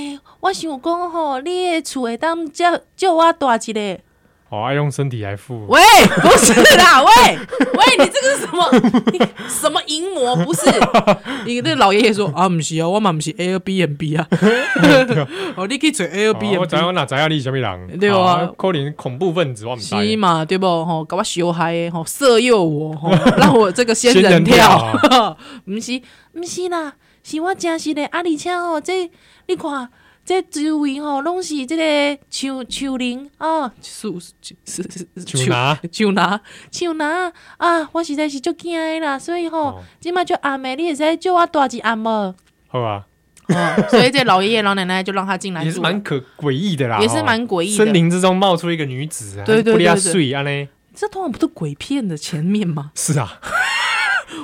[0.46, 3.98] 我想讲吼，你的厝会当叫叫我大一个，
[4.50, 5.66] 哦，爱用身体来付。
[5.66, 5.82] 喂，
[6.22, 7.40] 不是啦， 喂
[7.74, 8.70] 喂，你这个是什么？
[9.50, 10.36] 什么淫魔？
[10.36, 10.70] 不是？
[11.48, 14.28] 你那老爷爷说啊，不是啊，我嘛不是 Airbnb 啊。
[15.58, 16.60] 哦，你可以找 Airbnb。
[16.60, 17.98] 我知影，我哪知影你什么人？
[18.00, 19.96] 对啊，可能恐怖分子，我唔知。
[19.96, 20.46] 是嘛？
[20.46, 20.68] 对不？
[20.86, 24.96] 吼，搞我羞害，吼，色诱我，吼，让我这个仙人跳。
[25.66, 26.00] 不是，
[26.32, 28.06] 不是啦，是我真实的。
[28.06, 29.10] 啊，而且吼，这
[29.48, 29.90] 你看。
[30.26, 34.34] 这周围吼拢是这个树树林啊，树树
[34.66, 34.82] 树树
[35.24, 37.88] 树树哪树哪啊！
[37.92, 42.34] 我实在是足惊的啦，所以吼，今麦就暗暝，你会使叫我大一暗无？
[42.68, 43.06] 好啊，
[43.88, 47.86] 所以这老爷爷老奶奶就让他进来住，也是蛮可诡异的啦，也是蛮诡异的。
[47.86, 52.92] 森林之中冒出一个女子，对对对对，这通常不是鬼片的前面吗？
[52.96, 53.40] 是啊，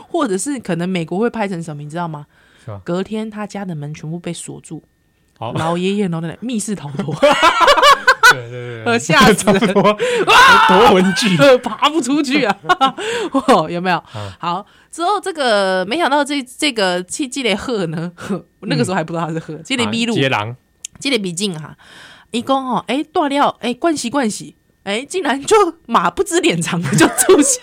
[0.08, 2.28] 或者是可能美国会拍成什么，你知道吗？
[2.84, 4.84] 隔天他家的门全部被锁住。
[5.56, 7.16] 老爷爷，老奶奶密室逃脱，
[8.32, 9.74] 对对对， 吓死人！
[9.74, 9.98] 哇，
[10.68, 12.56] 夺文具， 爬不出去啊！
[13.70, 14.04] 有没有？
[14.40, 18.12] 好，之后这个没想到这这个去这里鹤呢，
[18.62, 20.56] 那个时候还不知道他是鹤，这里麋鹿，接狼，
[21.00, 21.76] 这里比进哈，
[22.32, 24.56] 一共哈，哎，断料，哎，关系关系。
[24.84, 27.62] 哎，竟然就马不知脸长的就住下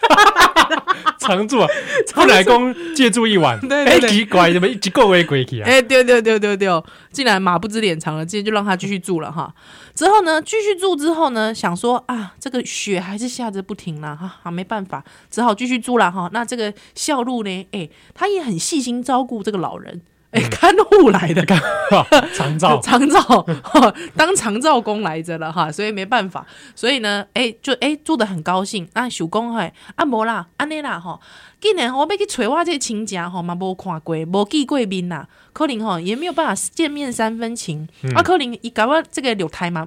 [1.19, 1.67] 常住啊！
[2.15, 5.67] 不来公借住一晚， 对对对，奇怪，怎么一个为鬼去啊？
[5.69, 6.69] 哎，对对对对对，
[7.11, 9.53] 竟然马不知脸长了，今天就让他继续住了哈。
[9.95, 16.31] 之后呢，继续住之后呢，想说啊，这个雪还是下着不停了哈，啊，没办法，只好继续住了哈。
[16.33, 20.01] 那这个孝路呢，哎，他也很细心照顾这个老人。
[20.31, 21.43] 哎，看护来的，
[22.37, 22.79] 长照。
[22.85, 23.47] 长照，
[24.15, 28.87] 当长照工来着了哈，所以没办法，所以呢，哎，就哎住的很高兴。
[28.93, 31.19] 啊，想讲嘿，啊无啦，安尼啦哈，
[31.61, 39.87] 今年我要去找我这亲家吼嘛，无看过，无见过面啦，可能吼也没有办法见面三分情，啊，可能伊搞我这个六胎嘛，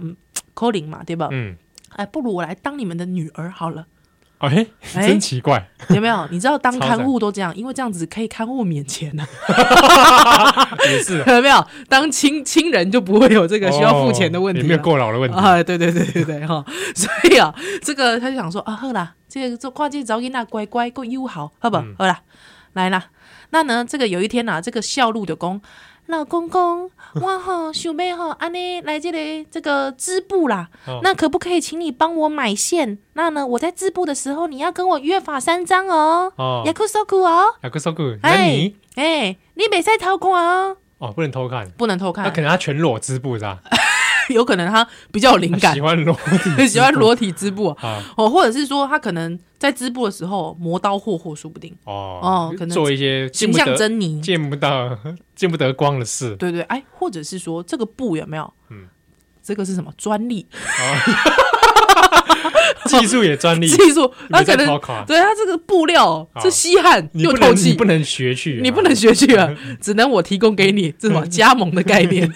[0.55, 1.27] 可能嘛，对吧？
[1.31, 1.55] 嗯，
[1.95, 3.85] 哎，不如我来当你们的女儿好了。
[4.47, 6.27] 哎，真奇怪，有没有？
[6.31, 9.25] 你知道当看护都这样，因为这样子可以看护免钱呢。
[10.89, 11.65] 也是，有没有？
[11.87, 15.61] 当亲亲人就不会有这个需要付钱的问题，没有过劳的问题啊？
[15.63, 16.63] 对对对对对哈！
[16.95, 22.21] 所以啊，这个他就想说啊，好啦，这个做跨界找囡仔乖乖够友好，好不好啦？
[22.73, 23.05] 来啦，
[23.51, 25.61] 那呢，这个有一天呐，这个孝路的公。
[26.11, 32.99] 老公公， 我吼想妹吼安尼来这里这个织布啦，哦、那可不可以请你帮我买线？
[33.13, 36.31] 那呢，我在织布的时候，你要跟我约法三章哦。
[36.35, 40.77] 哦，约束哦，雅库索库，那你哎，你别再偷看哦。
[40.99, 42.25] 哦，不能偷看，不能偷看。
[42.25, 43.59] 那可能他全裸织布是吧？
[44.33, 46.15] 有可能他比较有灵感，喜欢裸
[46.57, 54.97] 体， 喜欢裸体织布啊，哦，或者是说他可能在织布的时候磨刀霍霍，说不定哦哦，可能做一些形象狰狞、见不到、
[55.35, 56.35] 见不得光的事。
[56.35, 58.53] 对对，哎，或者是说这个布有没有？
[58.69, 58.85] 嗯，
[59.43, 60.45] 这个是什么专利？
[62.87, 64.65] 技术也专利， 技术他可能
[65.05, 72.29] 对他这个布料是吸汗又透气，你不能学去，你不能学去啊， 只能我提供给你，这种加盟的概念。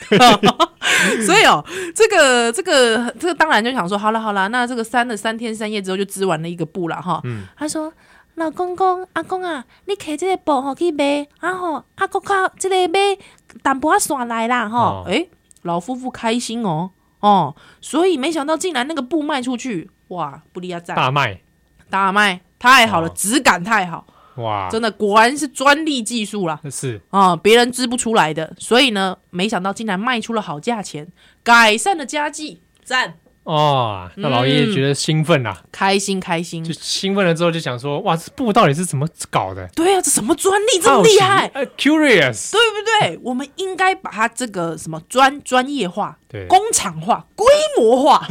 [1.25, 7.21] 所以哦，这个这个这个当然就想说，好了好了，那这个删了三天三夜之后就织完了一个布了哈。
[7.23, 7.91] 嗯，他说
[8.35, 13.17] 老公公阿公啊，你摕这个布好去卖，然后阿公靠这个卖
[13.61, 15.03] 淡薄仔线来啦哈。
[15.07, 15.27] 哎，
[15.63, 21.41] 老夫妇开心哦哦，所以没想到竟然那个布卖出去，哇，不利亚赞，大卖
[21.89, 24.05] 大卖，太好了，质感太好。
[24.37, 31.07] 哇，真的果然是专利技术啦，是啊，别人织不出来的，所以呢，没想到竟然卖出了好价钱，
[31.43, 34.09] 改善了家计，赞哦！
[34.15, 39.67] 那老爷爷觉得兴奋呐，开心开心，就兴奋了之后就想说，哇，这布到底是怎么搞的？
[39.75, 43.19] 对啊，这什么专利这么厉害？Curious，对不对？
[43.23, 47.45] 我们应该把它这个什么专专业化、对，工厂化、规
[47.77, 48.27] 模化。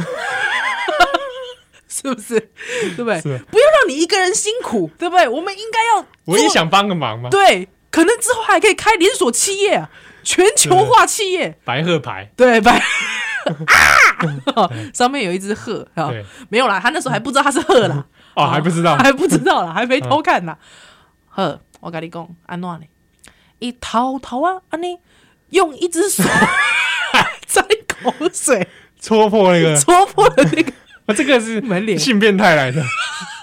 [1.95, 2.37] 是不是？
[2.95, 3.21] 对不对？
[3.21, 5.27] 不要让你一个人辛苦，对不对？
[5.27, 7.29] 我们应该要，我也想帮个忙嘛。
[7.29, 9.89] 对，可能之后还可以开连锁企业啊，
[10.23, 11.57] 全球化企业。
[11.63, 12.73] 白鹤牌，对白
[14.55, 16.11] 啊， 上面有一只鹤啊，
[16.49, 18.05] 没有啦，他那时候还不知道他是鹤啦，
[18.35, 20.57] 哦，还不知道，还不知道啦，还没偷看呢。
[21.29, 22.81] 呵，我跟你讲，安怎呢？
[23.59, 24.97] 一偷偷啊，安尼
[25.51, 26.23] 用一只手
[27.47, 28.67] 沾口水
[28.99, 30.73] 戳破那个，戳破了那个。
[31.05, 31.61] 啊，这个是
[31.97, 32.83] 性变态来的，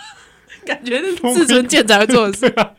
[0.66, 2.72] 感觉是自尊健才会做的事啊。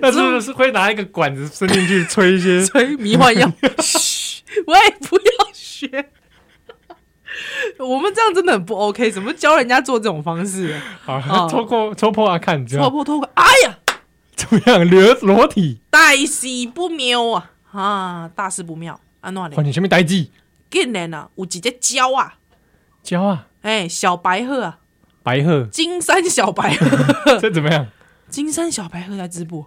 [0.00, 3.50] 那是不是会拿一个管子伸进去吹一些吹迷幻药？
[3.80, 6.10] 嘘，喂，不要学。
[7.78, 10.80] 我们这样真的很不 OK，怎么教人家做这种方式？
[11.04, 13.78] 好，戳破戳破啊，看，戳破戳破，哎呀，
[14.36, 14.88] 怎么样？
[14.88, 17.50] 裸裸体，大事不妙啊！
[17.72, 19.62] 啊，大事不妙，安怎的？
[19.62, 20.30] 你前面呆机，
[20.70, 22.34] 竟然啊，有几只鸟啊，
[23.08, 23.46] 鸟啊。
[23.64, 24.78] 哎，小白鹤啊，
[25.22, 27.86] 白鹤，金山小白鹤， 这怎么样？
[28.28, 29.64] 金山小白鹤在织布，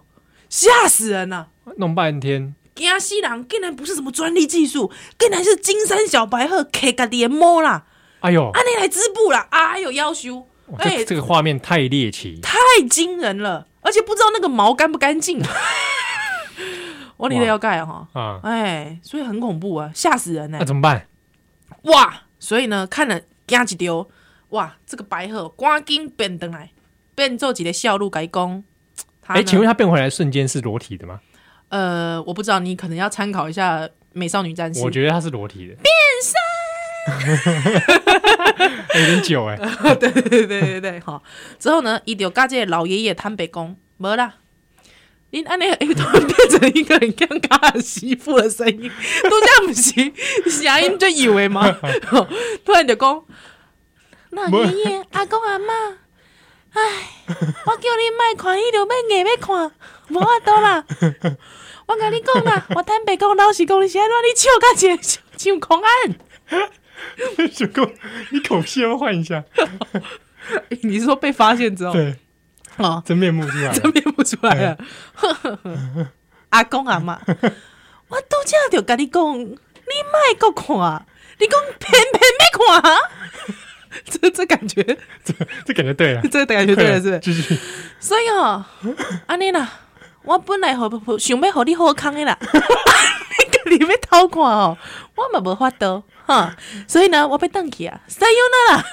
[0.48, 1.48] 吓死人了！
[1.78, 3.48] 弄半天，惊死人！
[3.48, 7.86] 竟然不是什么专利技术，竟然是金山小白鹤开个连摸啦！
[8.20, 9.48] 哎呦，啊，你来织布啦！
[9.50, 10.46] 哎呦，要修！
[10.78, 12.56] 哎，这个画面太猎奇，太
[12.88, 15.42] 惊人了，而且不知道那个毛干不干净。
[17.18, 18.38] 我里头要盖哈啊！
[18.44, 20.58] 哎，所以很恐怖啊，吓死人呢！
[20.60, 21.08] 那怎么办？
[21.82, 22.22] 哇！
[22.38, 23.20] 所以呢，看了。
[23.48, 24.08] 惊一丢
[24.50, 24.76] 哇！
[24.86, 26.70] 这个白鹤赶紧变回来，
[27.14, 28.62] 变做几个笑路改工。
[29.26, 31.20] 哎，请问他变回来瞬间是裸体的吗？
[31.70, 33.80] 呃，我不知道，你可能要参考一下
[34.12, 34.80] 《美少女战士》。
[34.84, 35.74] 我觉得他是裸体的。
[35.74, 35.84] 变
[36.24, 36.32] 身，
[39.00, 39.56] 有点久 哎。
[39.96, 41.22] 对对对对对对，好。
[41.58, 44.36] 之后呢，伊就甲这个老爷爷坦白讲，没啦。
[45.30, 48.90] 你安尼哎，突然变成一个很尴尬的媳妇的声音，
[49.24, 50.12] 都这样不行，
[50.50, 51.70] 声音就以为吗？
[52.64, 53.24] 突然就讲，
[54.30, 55.74] 那爷爷、阿公、阿妈，
[56.72, 56.82] 唉，
[57.66, 59.70] 我叫你卖看，伊就要硬要看，
[60.08, 60.84] 无法度啦。
[61.86, 64.98] 我跟你讲啦，我坦白讲，老实讲，你现在让你笑个钱，
[65.36, 66.16] 像狂案。
[67.52, 67.92] 小公，
[68.30, 69.44] 你口气要换一下。
[70.82, 71.92] 你是说被发现之后？
[71.92, 72.16] 对。
[72.84, 74.78] 哦，真面目出来，真面目出来了。
[76.50, 77.20] 阿公阿妈，
[78.08, 79.54] 我都这样就跟你讲，你
[80.12, 81.06] 卖个看，
[81.38, 82.96] 你讲偏偏没看，
[84.08, 84.82] 这这感觉，
[85.24, 85.34] 这
[85.66, 87.18] 这感觉对了，这感觉对了，是不是？
[87.20, 87.58] 继续。
[88.00, 88.66] 所以啊，
[89.26, 89.68] 安妮娜，
[90.22, 90.88] 我本来好
[91.18, 94.78] 想要和你好康的啦，你个你要偷看哦，
[95.16, 96.54] 我嘛无法度哈，
[96.86, 98.84] 所以呢，我要等去啊，塞哟那啦，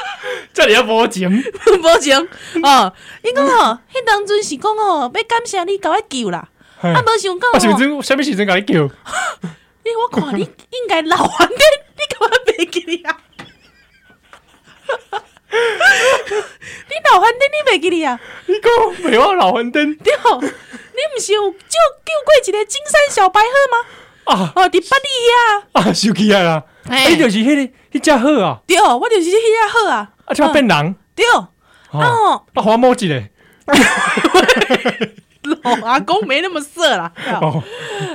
[0.54, 1.28] 这里要报警，
[1.84, 2.16] 报警
[2.64, 6.48] 哦，因讲哦，迄当阵是讲哦，要感谢你甲我救啦，
[6.80, 8.90] 啊，无想讲，我想阵啥物时阵甲你救？
[9.84, 13.20] 因为我看你应该老还的，你干嘛袂记哩啊？
[15.50, 18.18] 你老黄灯，你袂记哩啊？
[18.46, 18.72] 你讲
[19.10, 19.94] 袂我老黄灯？
[19.96, 23.46] 对，你毋是有救救过一个金山小白鹤
[23.76, 23.86] 吗？
[24.28, 25.34] 啊，哦，伫巴黎遐
[25.72, 29.38] 啊，收起来啦，哎，就是迄个迄只鹤啊，对，我就是迄只
[29.72, 30.94] 鹤啊，啊，怎么变人？
[31.14, 31.48] 对，哦，
[32.54, 33.22] 啊，花毛一个，
[35.64, 37.10] 老阿公没那么色啦，
[37.40, 37.62] 哦，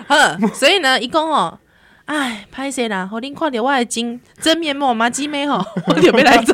[0.07, 1.57] 呵，所以呢，伊讲哦，
[2.05, 6.53] 哎，拍谁啦，互恁看到我的真真面目嘛，鸡妹吼， 我准备来找。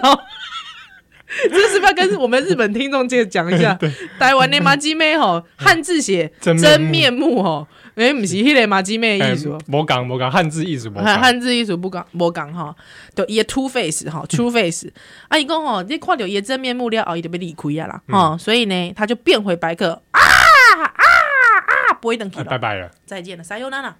[1.48, 3.78] 这是不是要跟我们日本听众介讲一下？
[4.18, 7.68] 台湾的麻吉妹吼，汉字写真面目吼，
[8.00, 9.50] 哎，不是迄个麻吉妹的意思。
[9.68, 11.20] 无讲无讲，汉字意思无讲。
[11.20, 12.74] 汉字意思不讲无讲哈，
[13.14, 14.90] 就伊 two face 哈， two face。
[15.28, 23.96] 啊，伊讲吼，你看到伊真面目了，后伊就被离开啊啦，吼，所以呢，他就变回白客啊啊啊，不会等去了，拜拜了，再见了，撒由那拉。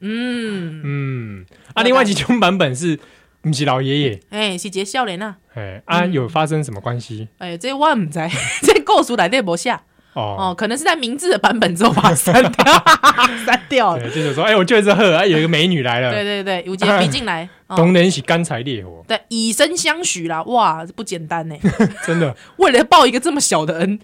[0.00, 3.00] 嗯嗯，啊，另外几种版本是。
[3.40, 7.28] 不是老爷爷， 哎，是杰少年啊，哎，啊，有发生什么关系？
[7.36, 8.18] 哎，这我唔知，
[8.64, 9.78] 这故事内底无写
[10.14, 10.36] 哦。
[10.38, 12.64] 哦，可能是在明治的版本之后把它 删掉，
[13.46, 14.08] 删掉了。
[14.10, 21.56] 就是说，哎，我就是贺，啊，有一个美女来了，对对对，有杰逼进来，当然是干柴烈火，对，以身相许啦，哇，不简单呢，
[22.06, 24.00] 真的，为了报一个这么小的恩，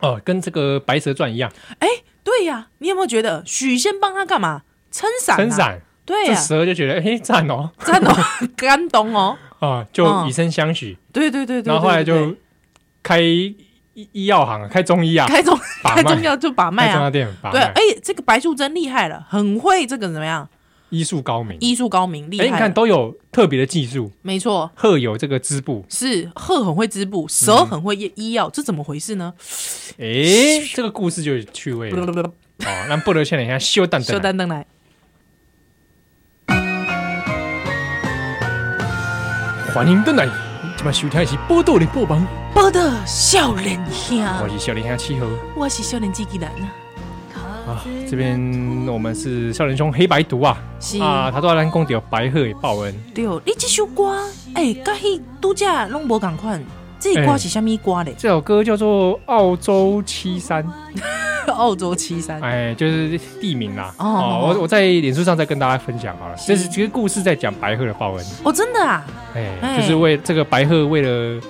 [0.00, 1.88] 哦，跟这个白蛇传一样，哎，
[2.24, 4.62] 对呀，你有没有觉得许仙帮他干嘛？
[4.90, 5.80] 撑伞，撑伞。
[6.06, 8.14] 对，这蛇就觉得哎，赞哦，赞哦，
[8.56, 10.96] 感动哦，啊，就以身相许。
[11.12, 12.32] 对对对对，然后后来就
[13.02, 13.20] 开
[13.96, 17.26] 医医药行啊，开中医啊，开中 开中药就把脉啊，中药店。
[17.50, 20.46] 对，哎，这个白素贞厉害了，很会这个怎么样？
[20.90, 22.44] 医术高明，医术高明，厉害。
[22.44, 24.70] 哎，你看都有特别的技术，没错。
[24.74, 29.32] 鹤有这个织布，是鹤很会织布，蛇很会医医药，这怎么回事呢？
[29.98, 30.04] 哎，
[30.74, 32.22] 这个故事就有趣味了。
[32.66, 34.66] 哦，那不得先等一下修蛋蛋，修蛋灯来。
[39.72, 40.26] 欢迎登来，
[40.86, 46.48] 今晚收听的是报道的播榜，报道少年兄，我是少年兄七号，我是少年机器人。
[47.34, 47.72] 啊。
[47.72, 48.38] 啊，这边
[48.86, 51.00] 我们是少年兄黑白读啊，是。
[51.00, 52.94] 啊，他都要来讲到白鹤的报恩。
[53.12, 54.16] 对，你这首歌，
[54.54, 56.64] 哎，跟迄度假拢无共款，
[56.98, 58.14] 这歌是虾米歌嘞？
[58.18, 60.64] 这首歌叫做《澳洲七三》。
[61.46, 63.94] 澳洲七三，哎，就是地名啦。
[63.98, 66.34] 哦，我我在脸书上再跟大家分享好了。
[66.44, 68.26] 这是其实故事在讲白鹤的报恩。
[68.42, 69.06] 哦，真的啊？
[69.32, 71.40] 哎，就是为这个白鹤为了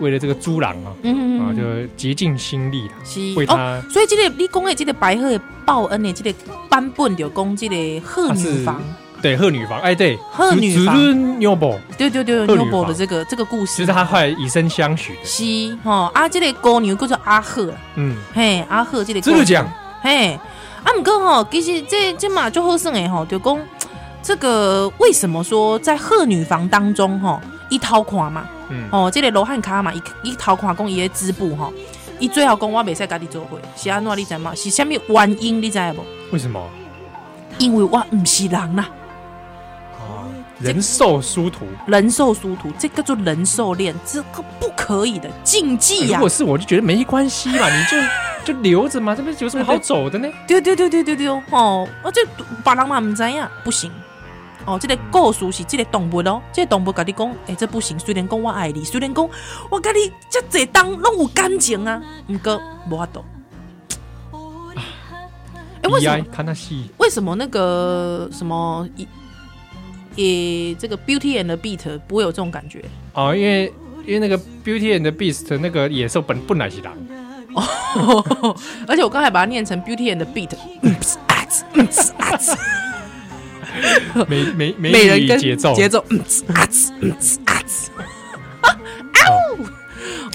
[0.00, 1.62] 为了这个猪郎啊，啊，就
[1.98, 2.88] 竭尽心力
[3.36, 3.78] 为他。
[3.90, 6.34] 所以这个你讲的这个白鹤的报恩的这个
[6.70, 8.82] 版本就讲这个鹤女房。
[9.22, 10.96] 对，鹤女房，哎，对，鹤女房。
[11.96, 15.16] 对对对，鹤女房的这个这个故事，其实他后来以身相许。
[15.22, 19.20] 是哈，啊，这个歌女叫做阿鹤，嗯，嘿，阿鹤这个。
[19.20, 19.64] 真的讲，
[20.02, 20.34] 嘿，
[20.82, 23.56] 啊，毋过吼，其实这这嘛就好算诶吼，就讲
[24.22, 31.72] 这个为什么说在鹤女房当中吼，一掏看嘛，嗯，哦，这个罗汉卡嘛，一一掏看讲伊个织布吼，
[32.18, 34.52] 伊最后讲我袂使家己做伙，是安怎你知吗？
[34.54, 36.04] 是虾米原因你知无？
[36.32, 36.60] 为什么？
[37.58, 38.84] 因为我毋是人呐。
[40.62, 46.18] 人兽殊途，人兽殊途，这个叫做人兽恋，这个不可以的禁忌呀。
[46.18, 50.28] 如果是我就觉得没关系嘛， 你就就留着嘛，这边有什么好走的呢？
[50.46, 52.24] 丢丢丢丢丢丢哦，啊这
[52.62, 53.90] 别人嘛唔知呀，不行
[54.64, 57.98] 哦，这个故事是这个动物哦，这个动物跟你讲，哎，这不行。
[57.98, 59.28] 虽然讲我爱你，虽然讲
[59.68, 63.24] 我跟你这这当拢有感情啊，唔过无法度。
[64.76, 66.24] 哎，为什么？
[66.98, 69.08] 为什么那个什么一？
[70.16, 72.82] 也这个 Beauty and the Beast 不会有这种感觉
[73.14, 73.72] 哦，因为
[74.06, 76.94] 因为那个 Beauty and the Beast 那个野兽本本来是狼，
[77.54, 80.50] 哦，而且我刚才把它念成 Beauty and the Beat，
[84.28, 86.04] 美美美人跟节奏节奏，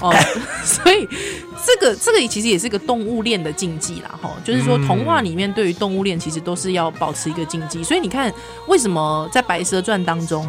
[0.00, 0.14] 哦，
[0.64, 1.08] 所以。
[1.66, 8.32] 这个这个其实也是个动物恋的禁忌啦，哈，就是说童话里面对于动物恋其实都是要保持一个禁忌，所以你看
[8.68, 10.48] 为什么在《白蛇传》当中，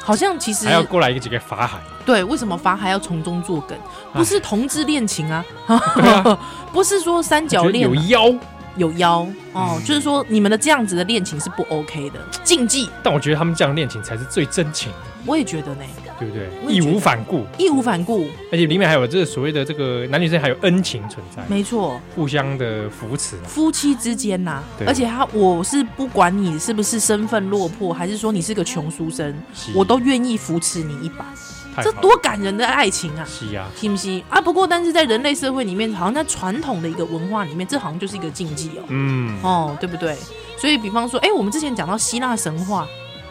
[0.00, 3.76] 好像其实还要过来一个几个法海，对，为什么法海要从中作梗？
[4.12, 5.44] 不是同志恋情啊，
[6.72, 8.32] 不是说三角恋，有妖。
[8.76, 15.84] 有妖哦，就是说你们的这样子的恋情是不 OK 的禁忌，但我觉得他们这样恋情才是最真情的，我也觉得呢。
[16.24, 16.74] 对不对？
[16.74, 24.64] 义无反顾，义无反顾，而且里面还有这个所谓的这个男女生还有恩情存在，没错，互相的扶持，夫妻之间呐、啊。
[24.86, 29.34] 而且他，我是不管你是不是身份落魄，还是说你是个穷书生，
[29.74, 31.26] 我都愿意扶持你一把。
[31.82, 33.26] 这多感人的爱情啊！
[33.28, 34.40] 是啊，是不是啊？
[34.40, 38.84] 不过，但是在人类社会里面，好像在传统的一个文化里面，这好像就是一个禁忌哦。
[38.86, 40.16] 嗯，哦，对不对？
[40.56, 42.86] 所以，比方说，哎，我们之前讲到希腊神话，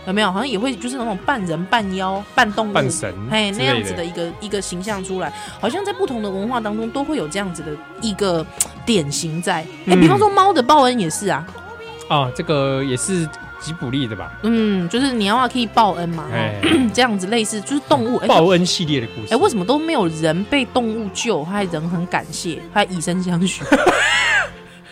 [0.07, 0.31] 有没有？
[0.31, 8.45] 好像也会就是那种半人半妖、半动物、半神，哎，那样子的一个一个形象出来，好像在不同的文化当中都会有这样子的一个
[8.85, 9.65] 典型在。
[9.85, 11.45] 哎，比方说猫的报恩也是啊。
[12.07, 13.27] 啊，这个也是。
[13.63, 16.59] 吉卜力的吧，嗯，就是你要话可以报恩嘛，欸、
[16.93, 19.27] 这样子类似就是动物报恩系列的故事。
[19.27, 23.63] 哎、欸，为什么都没有人被动物救，还人很感谢，还以身相许？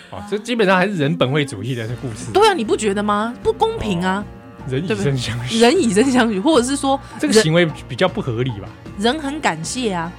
[0.09, 2.31] 啊， 这基本上还是人本位主义的这故事。
[2.33, 3.33] 对啊，你不觉得吗？
[3.43, 4.23] 不公平啊！
[4.25, 8.67] 哦、人以身相许，人以身相许，或者是说这个行为比较不合理吧？
[8.99, 10.11] 人很感谢啊，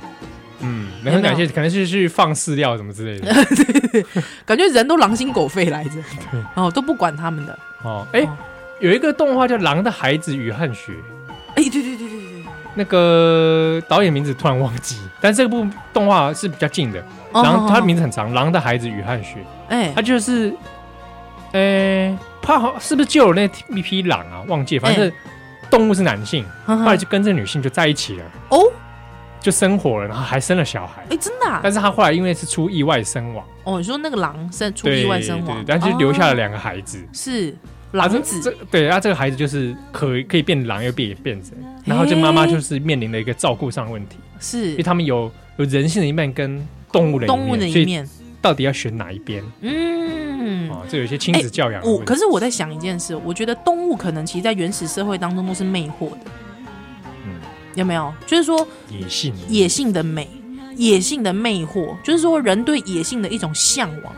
[0.60, 3.32] 嗯，人很感谢，可能是去放饲料什么之类的。
[3.54, 5.90] 对，对，对，感觉人都狼心狗肺来着，
[6.30, 7.58] 对哦，都不管他们的。
[7.82, 8.36] 哦，哎、欸，哦、
[8.80, 10.92] 有一个动画叫《狼的孩子与汗血》。
[11.54, 17.04] 哎、欸，对对对对对，那个导演名字突然忘记，但这部动画是比较近的。
[17.32, 19.34] 哦、狼，它的名字很长，《狼的孩子与汗血》。
[19.68, 20.50] 哎、欸，他就是，
[21.52, 24.42] 哎、欸，他好是不是救了那一匹狼啊？
[24.48, 25.10] 忘记，反正
[25.70, 28.24] 动物是男性，欸、后来就跟这个女性就在一起了。
[28.50, 28.70] 哦。
[29.40, 31.02] 就生活了，然后还生了小孩。
[31.10, 31.48] 哎，真的？
[31.48, 33.44] 啊但是他后来因为是出意外身亡。
[33.64, 37.04] 哦，你说那个狼生出意外身亡，但是留下了两个孩子。
[37.12, 37.52] 是
[37.90, 38.40] 狼子。
[38.40, 41.46] 这对，然后这个孩子就是可以可以变狼又变变人，
[41.84, 44.16] 然后这妈妈就是面临了一个照顾上的问题。
[44.38, 48.08] 是，因为他们有有人性的一面跟动物的动物的一面，
[48.40, 49.42] 到底要选哪一边？
[49.60, 50.31] 嗯，
[50.70, 51.82] 啊，这有一些亲子教养。
[51.82, 56.18] 我可是我在想一件事，我觉得动物可能其实，在原始社会当中都是魅惑的。
[57.26, 57.40] 嗯
[57.74, 58.12] 有没有？
[58.26, 60.28] 就是说野性，野性的美，
[60.76, 64.14] 野性的魅惑，就是说人对野性的一种向往。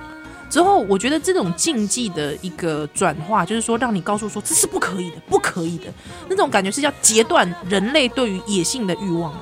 [0.50, 5.84] 之后，我觉得这种禁忌的一个转化，就是说让你告诉说这是不可以的，不可以的
[6.28, 9.32] 那种感觉，是要截断人类对于野性的欲望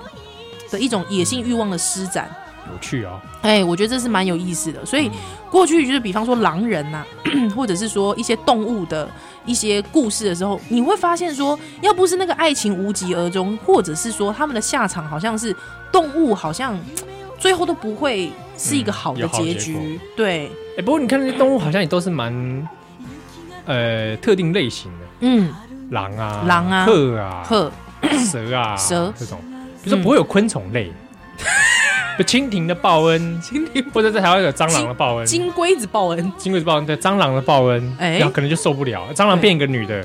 [0.71, 2.35] 的一种野性欲望的施展。
[2.71, 3.21] 有趣哦！
[3.43, 4.85] 哎，我觉得这是蛮有意思的。
[4.87, 5.11] 所以
[5.51, 7.07] 过去就是比方说狼人呐、啊，
[7.57, 9.09] 或者是说一些动物的
[9.45, 15.55] 一些故事的时候，你会发现说，要不是那个爱情无疾而终，或者是说他们的下场好像是
[15.91, 16.79] 动物，好像
[17.39, 19.99] 最后都不会是一个好的结局。
[20.17, 22.69] 对，哎，不过你看那些动物好像也都是蛮
[23.67, 25.53] 呃特定类型的，嗯，
[25.91, 27.73] 狼啊，狼啊，鹤啊，鹤，
[28.31, 29.13] 蛇啊，蛇。
[29.19, 29.39] 这种，
[29.83, 30.93] 比如说不会有昆虫类。
[32.23, 40.05] 蜻蜓的报恩，蜻蜓或者在台湾有蟑螂的报恩，金龟子报恩，金龟子报恩，对，蟑螂的报恩，哎，然后可能就受不了，蟑螂变一个女的，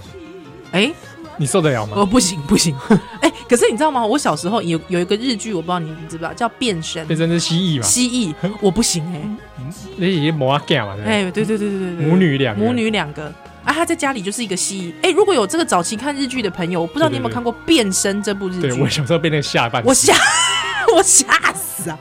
[0.72, 0.92] 哎，
[1.38, 1.98] 你受得了吗？
[1.98, 2.76] 我，不行不行，
[3.22, 4.06] 哎，可是你知道吗？
[4.06, 7.84] 我小时候有有一个日剧，我不知道你知不知道，叫变身，变身是蜥蜴嘛？
[7.86, 13.34] 蜥蜴， 我不行哎，那些魔啊 g 嘛，哎，对对对对对对，母女两母女两个。
[13.64, 18.70] 啊，他在家里就是一个蜥蜴，哎，如果有这个早期看日剧的朋友，我不知道你有没有看过《变身》这部日剧？
[18.70, 20.14] 对我小时候被那个下半，我吓
[20.96, 21.67] 我吓死。
[21.90, 21.98] 啊！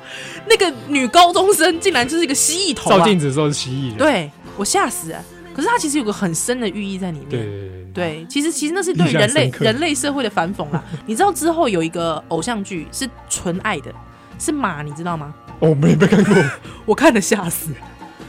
[0.49, 5.25] 那个女高中生竟然就是一个蜥蜴头，啊，照镜子的时候是蜥蜴，对我吓死了。
[5.55, 7.29] 可是它其实有个很深的寓意在里面。
[7.31, 10.85] 对，对，对，对，其实其实那是对人类人类社会的反讽啊。
[11.07, 13.91] 你知道之后有一个偶像剧是纯爱的，
[14.39, 15.35] 是马，你知道吗？
[15.61, 16.35] 哦没没看过，
[16.85, 17.71] 我看了吓死。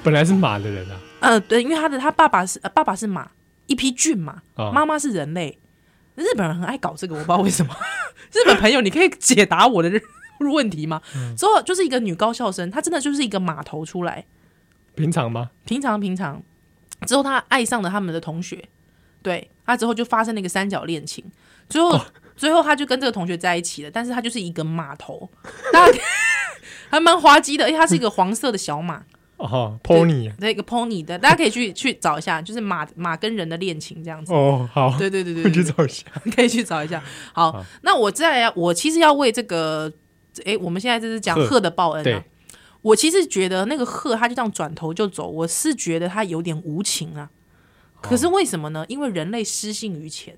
[0.04, 3.30] 本来是马的人啊，呃，对，因为他的他爸爸是呃爸爸是马，
[3.66, 5.60] 一匹骏马，妈妈是人类。
[6.16, 7.76] 日本人很爱搞这个，我不知道为什么。
[8.32, 10.02] 日本朋友，你可以解答我的人。
[10.40, 11.02] 问题吗？
[11.38, 14.26] 之后就是一个女高校生，她真的就是一个码头出来。
[14.96, 15.52] 平常吗？
[15.66, 16.42] 平常平常。
[17.06, 18.68] 之后她爱上了他们的同学，
[19.22, 21.24] 对，她之后就发生了一个三角恋情。
[21.70, 23.92] 最后，哦、最后她就跟这个同学在一起了。
[23.92, 25.30] 但是她就是一个码头，
[25.72, 26.00] 大家
[26.90, 29.04] 还蛮滑稽的，而且它是一个黄色的小马。
[29.38, 34.34] 哦，pony，对，一个 pony 的，大家可以去 去找一下，就是马马跟人的恋情这样子。
[34.34, 36.04] 哦，好，对对对对，去找一下，
[36.36, 37.04] 可以去找一下。
[37.34, 39.94] 好，好那我再来，我其实要为这个。
[40.46, 42.24] 哎，我们现在这是讲鹤的报恩啊。
[42.82, 47.30] 我其实觉得那个鹤，他就这样转头就走，我是觉得他有点无情啊。
[48.00, 48.86] 可是为什么呢？
[48.88, 50.38] 因为人类失信于前，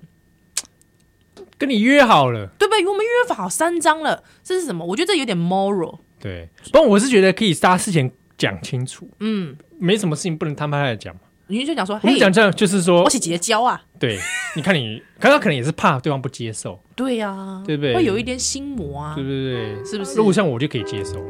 [1.58, 2.86] 跟你约好了，对不对？
[2.86, 4.84] 我们约好三张了，这是什么？
[4.84, 5.98] 我觉得这有点 moral。
[6.18, 9.08] 对，不过我是觉得可以大家事前讲清楚。
[9.20, 11.20] 嗯，没什么事情不能摊开来讲嘛。
[11.46, 13.82] 你就讲说，我们讲这样就是说，我是结交啊。
[14.00, 14.18] 对，
[14.56, 16.80] 你看你，可能他可能也是怕对方不接受。
[16.96, 17.94] 对呀，对不对？
[17.94, 19.84] 会有一点心魔啊，对不对？
[19.84, 20.16] 是不是？
[20.16, 21.22] 如果像我就可以接受，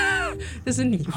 [0.62, 1.14] 这是你吗？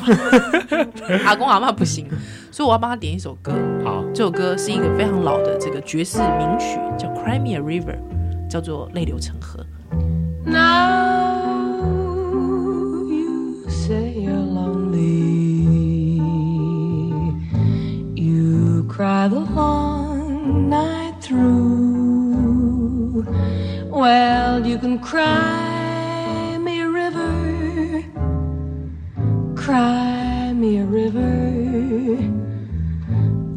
[1.25, 2.07] 阿公阿妈不行，
[2.49, 3.51] 所以我要帮他点一首歌。
[3.83, 7.99] 好，这首歌是一个非常老的这个爵士名曲，叫《Crimea River》，
[8.49, 9.59] 叫做《泪流成河》。
[20.73, 22.63] night through.
[24.01, 27.33] Well, you can cry me a river,
[29.63, 31.35] cry me a river.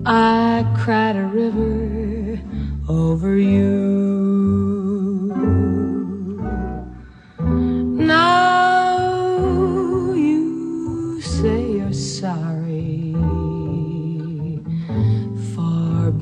[0.06, 2.40] I cried a river
[2.88, 3.95] over you.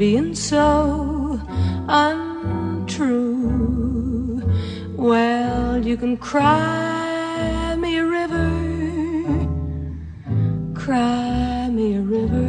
[0.05, 1.41] being so
[1.89, 3.23] untrue.
[4.97, 8.51] Well, you can cry me a river,
[10.75, 12.45] cry me a river.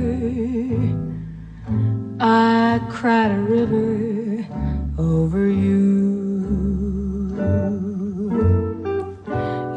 [2.19, 4.45] I cried a river
[4.97, 5.85] over you.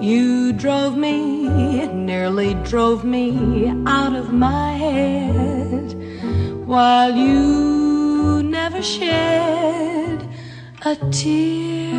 [0.01, 5.58] You drove me, nearly drove me out of my head
[6.69, 10.21] while you never shed
[10.85, 11.97] a tear.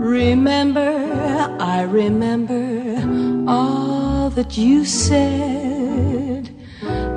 [0.00, 0.90] Remember,
[1.60, 6.50] I remember all that you said.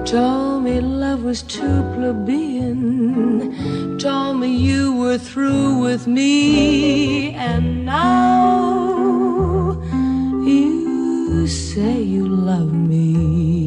[0.06, 3.58] Told me love was too plebeian.
[3.98, 9.82] Told me you were through with me, and now
[10.46, 13.67] you say you love me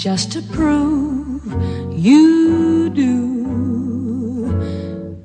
[0.00, 1.44] just to prove
[1.92, 4.48] you do.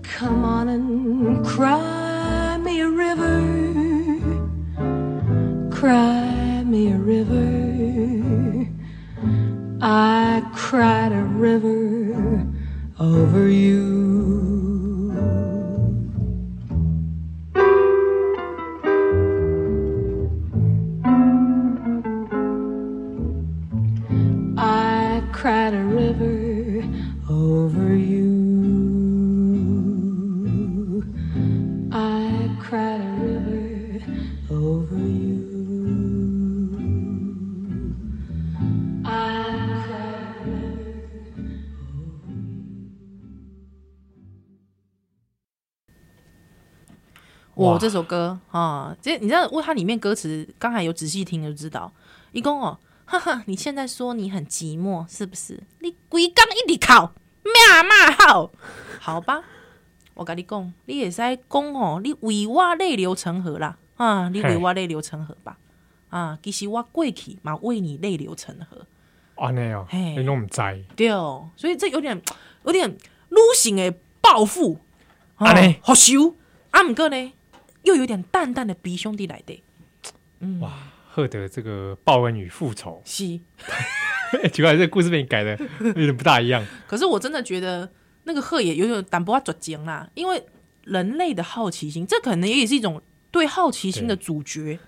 [0.03, 3.39] Come on and cry me a river,
[5.71, 8.67] cry me a river.
[9.81, 12.45] I cried a river
[12.99, 14.34] over you.
[34.47, 34.85] 我
[47.79, 51.91] 这首歌啊，这你知道，为它里面歌词，刚才有仔细听就知道。
[52.31, 55.63] 一共哦，哈哈，你现在说你很寂寞，是不是？
[55.79, 58.51] 你鬼刚一直考，咩嘛好？
[58.99, 59.43] 好吧，
[60.13, 65.57] 我跟你讲，你也是在讲哦，你为我泪流成河啦，啊，你为我泪流成河吧，
[66.09, 68.85] 啊，其实我过去嘛为你泪流成河。
[69.35, 70.61] 啊，那样，你都唔知。
[70.95, 72.21] 对哦，所以这有点
[72.65, 74.79] 有点女性的报复，
[75.35, 76.35] 啊，好羞，
[76.71, 77.33] 啊，唔过呢。
[77.83, 79.61] 又有点淡淡的鼻兄弟来的，
[80.39, 80.73] 嗯，哇，
[81.07, 83.23] 赫德这个报恩与复仇，是，
[84.51, 86.65] 奇怪，这个故事被你改的有点不大一样。
[86.87, 87.87] 可是我真的觉得
[88.23, 90.43] 那个赫也有点淡薄啊绝情啦，因为
[90.85, 92.99] 人类的好奇心，这可能也是一种
[93.35, 94.79] 对好奇心的主角。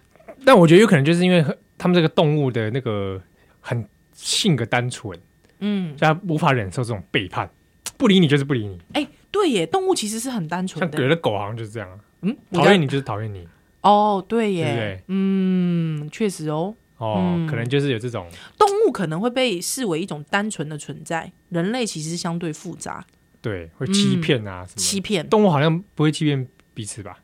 [0.45, 1.45] 但我觉得有可能就是因为
[1.77, 3.21] 他们这个动物的那个
[3.59, 5.19] 很性格单纯，
[5.59, 7.49] 嗯，他无法忍受这种背叛，
[7.97, 8.79] 不理你就是不理你。
[8.93, 11.99] 哎、欸，对耶，动物其实是很单纯的，像有的狗好像就是这样。
[12.21, 13.45] 嗯，讨厌你就是讨厌你。
[13.81, 15.03] 哦，对耶，对对？
[15.07, 18.29] 嗯，确实哦，哦、嗯，可能就是有这种。
[18.57, 23.05] 动物可能会被视为一种单纯的存在，人类其实相对复杂，
[23.41, 25.27] 对，会欺骗啊、嗯，什么欺骗。
[25.27, 27.19] 动物好像不会欺骗彼此吧？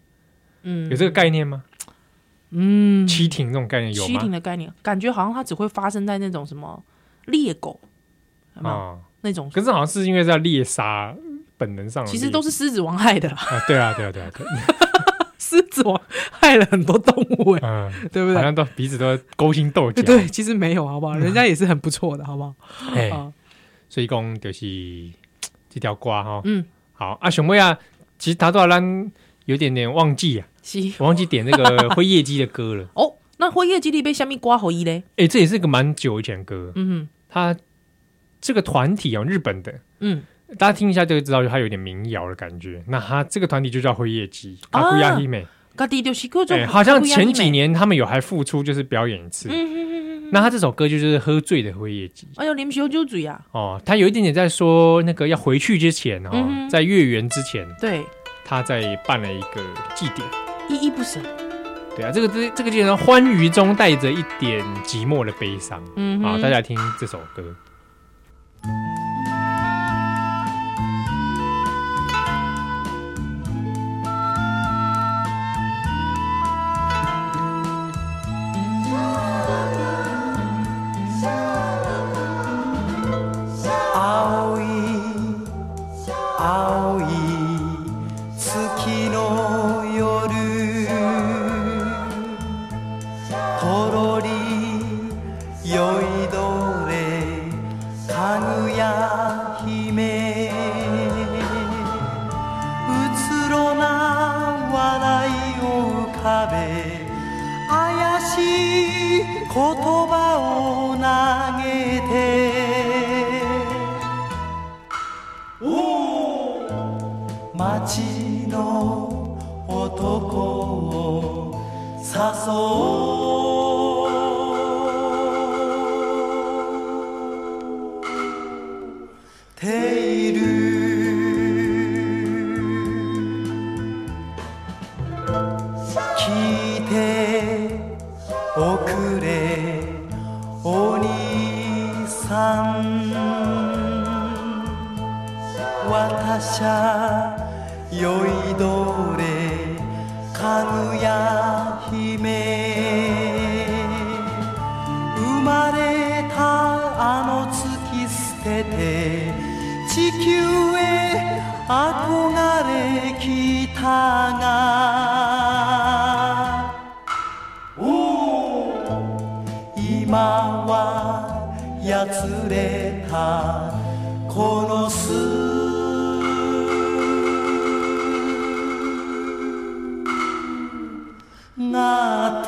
[0.64, 1.64] 嗯，有这个概念吗？
[2.50, 4.08] 嗯，欺挺这种概念有吗？
[4.08, 6.84] 欺挺的概念，感觉好像它只会发生在那种什么
[7.26, 7.80] 猎狗
[8.56, 11.16] 啊、哦、那种，可是好像是因为在猎杀
[11.58, 13.38] 本能上，其实都是狮子王害的啦。
[13.38, 14.46] 啊，对啊，对啊，对啊，对。
[15.38, 16.02] 狮子王
[16.32, 18.36] 害了很多动物哎、欸，嗯，对不对？
[18.36, 20.02] 好像都彼此都勾心斗角。
[20.02, 21.16] 对，其实没有，好不好？
[21.16, 22.56] 人家也是很不错的，好不好？
[22.96, 23.32] 哎、嗯，
[23.90, 24.66] 所以讲就是
[25.70, 27.78] 这条瓜哈，嗯，好啊，熊妹啊，
[28.18, 29.12] 其实他都好像
[29.46, 30.48] 有点点忘记啊，
[31.00, 32.88] 我忘记点那个灰夜姬的歌了。
[32.96, 35.04] 哦，那灰夜姬里被下面刮回忆嘞？
[35.18, 36.72] 哎，这也是个蛮久以前的歌。
[36.76, 37.56] 嗯哼，他
[38.42, 40.24] 这个团体哦，日本的，嗯。
[40.60, 42.84] 大家听一下就会知道，他有点民谣的感觉。
[42.88, 45.48] 那他这个团体就叫灰夜姬，阿古亚希美。
[46.48, 49.50] 对，好像前几年他们有还复出，就是表演一次。
[49.52, 52.28] 嗯、那他这首歌就是喝醉的灰夜姬。
[52.36, 53.42] 哎呦，你们小酒醉啊！
[53.52, 58.06] 哦，他有一点点在说那个要回去之前哦，嗯、在月圆之前，对，
[58.46, 59.64] 他在办了一个
[59.96, 60.30] 祭典，
[60.70, 61.20] 依依不舍。
[61.96, 65.82] 对啊，这个这这个祭典欢愉中带着一点寂寞的悲伤。
[65.96, 67.44] 嗯，好，大家来听这首歌。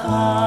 [0.08, 0.45] heart.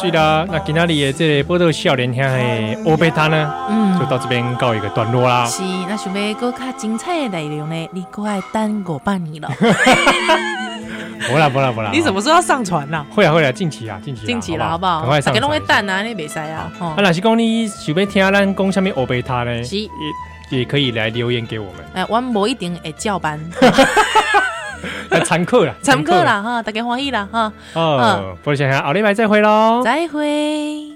[0.00, 0.46] 是啦。
[0.48, 5.44] 那今天的这个报道少年兄的欧贝塔呢，嗯就到这边告一个段落啦。
[5.46, 9.48] 是，那想要更较精彩的内容呢，你过来等五百年了。
[11.28, 13.04] 不啦不啦不啦，你什么时候要上传呐？
[13.14, 15.00] 会啊会啊，近期啊近期近期了，好不好？
[15.00, 16.70] 赶快上传大家拢会等啊，你袂使啊。
[16.78, 19.62] 吼啊，若是讲你想要听咱讲什么欧贝塔呢？
[19.64, 19.88] 是也
[20.50, 23.68] 也可以来留言给我们，哎，我无一定会照办，来
[25.24, 30.87] 参考啦，参考啦哈，大家欢喜啦哈，哦，不如想想，奥利拜再会喽，再会。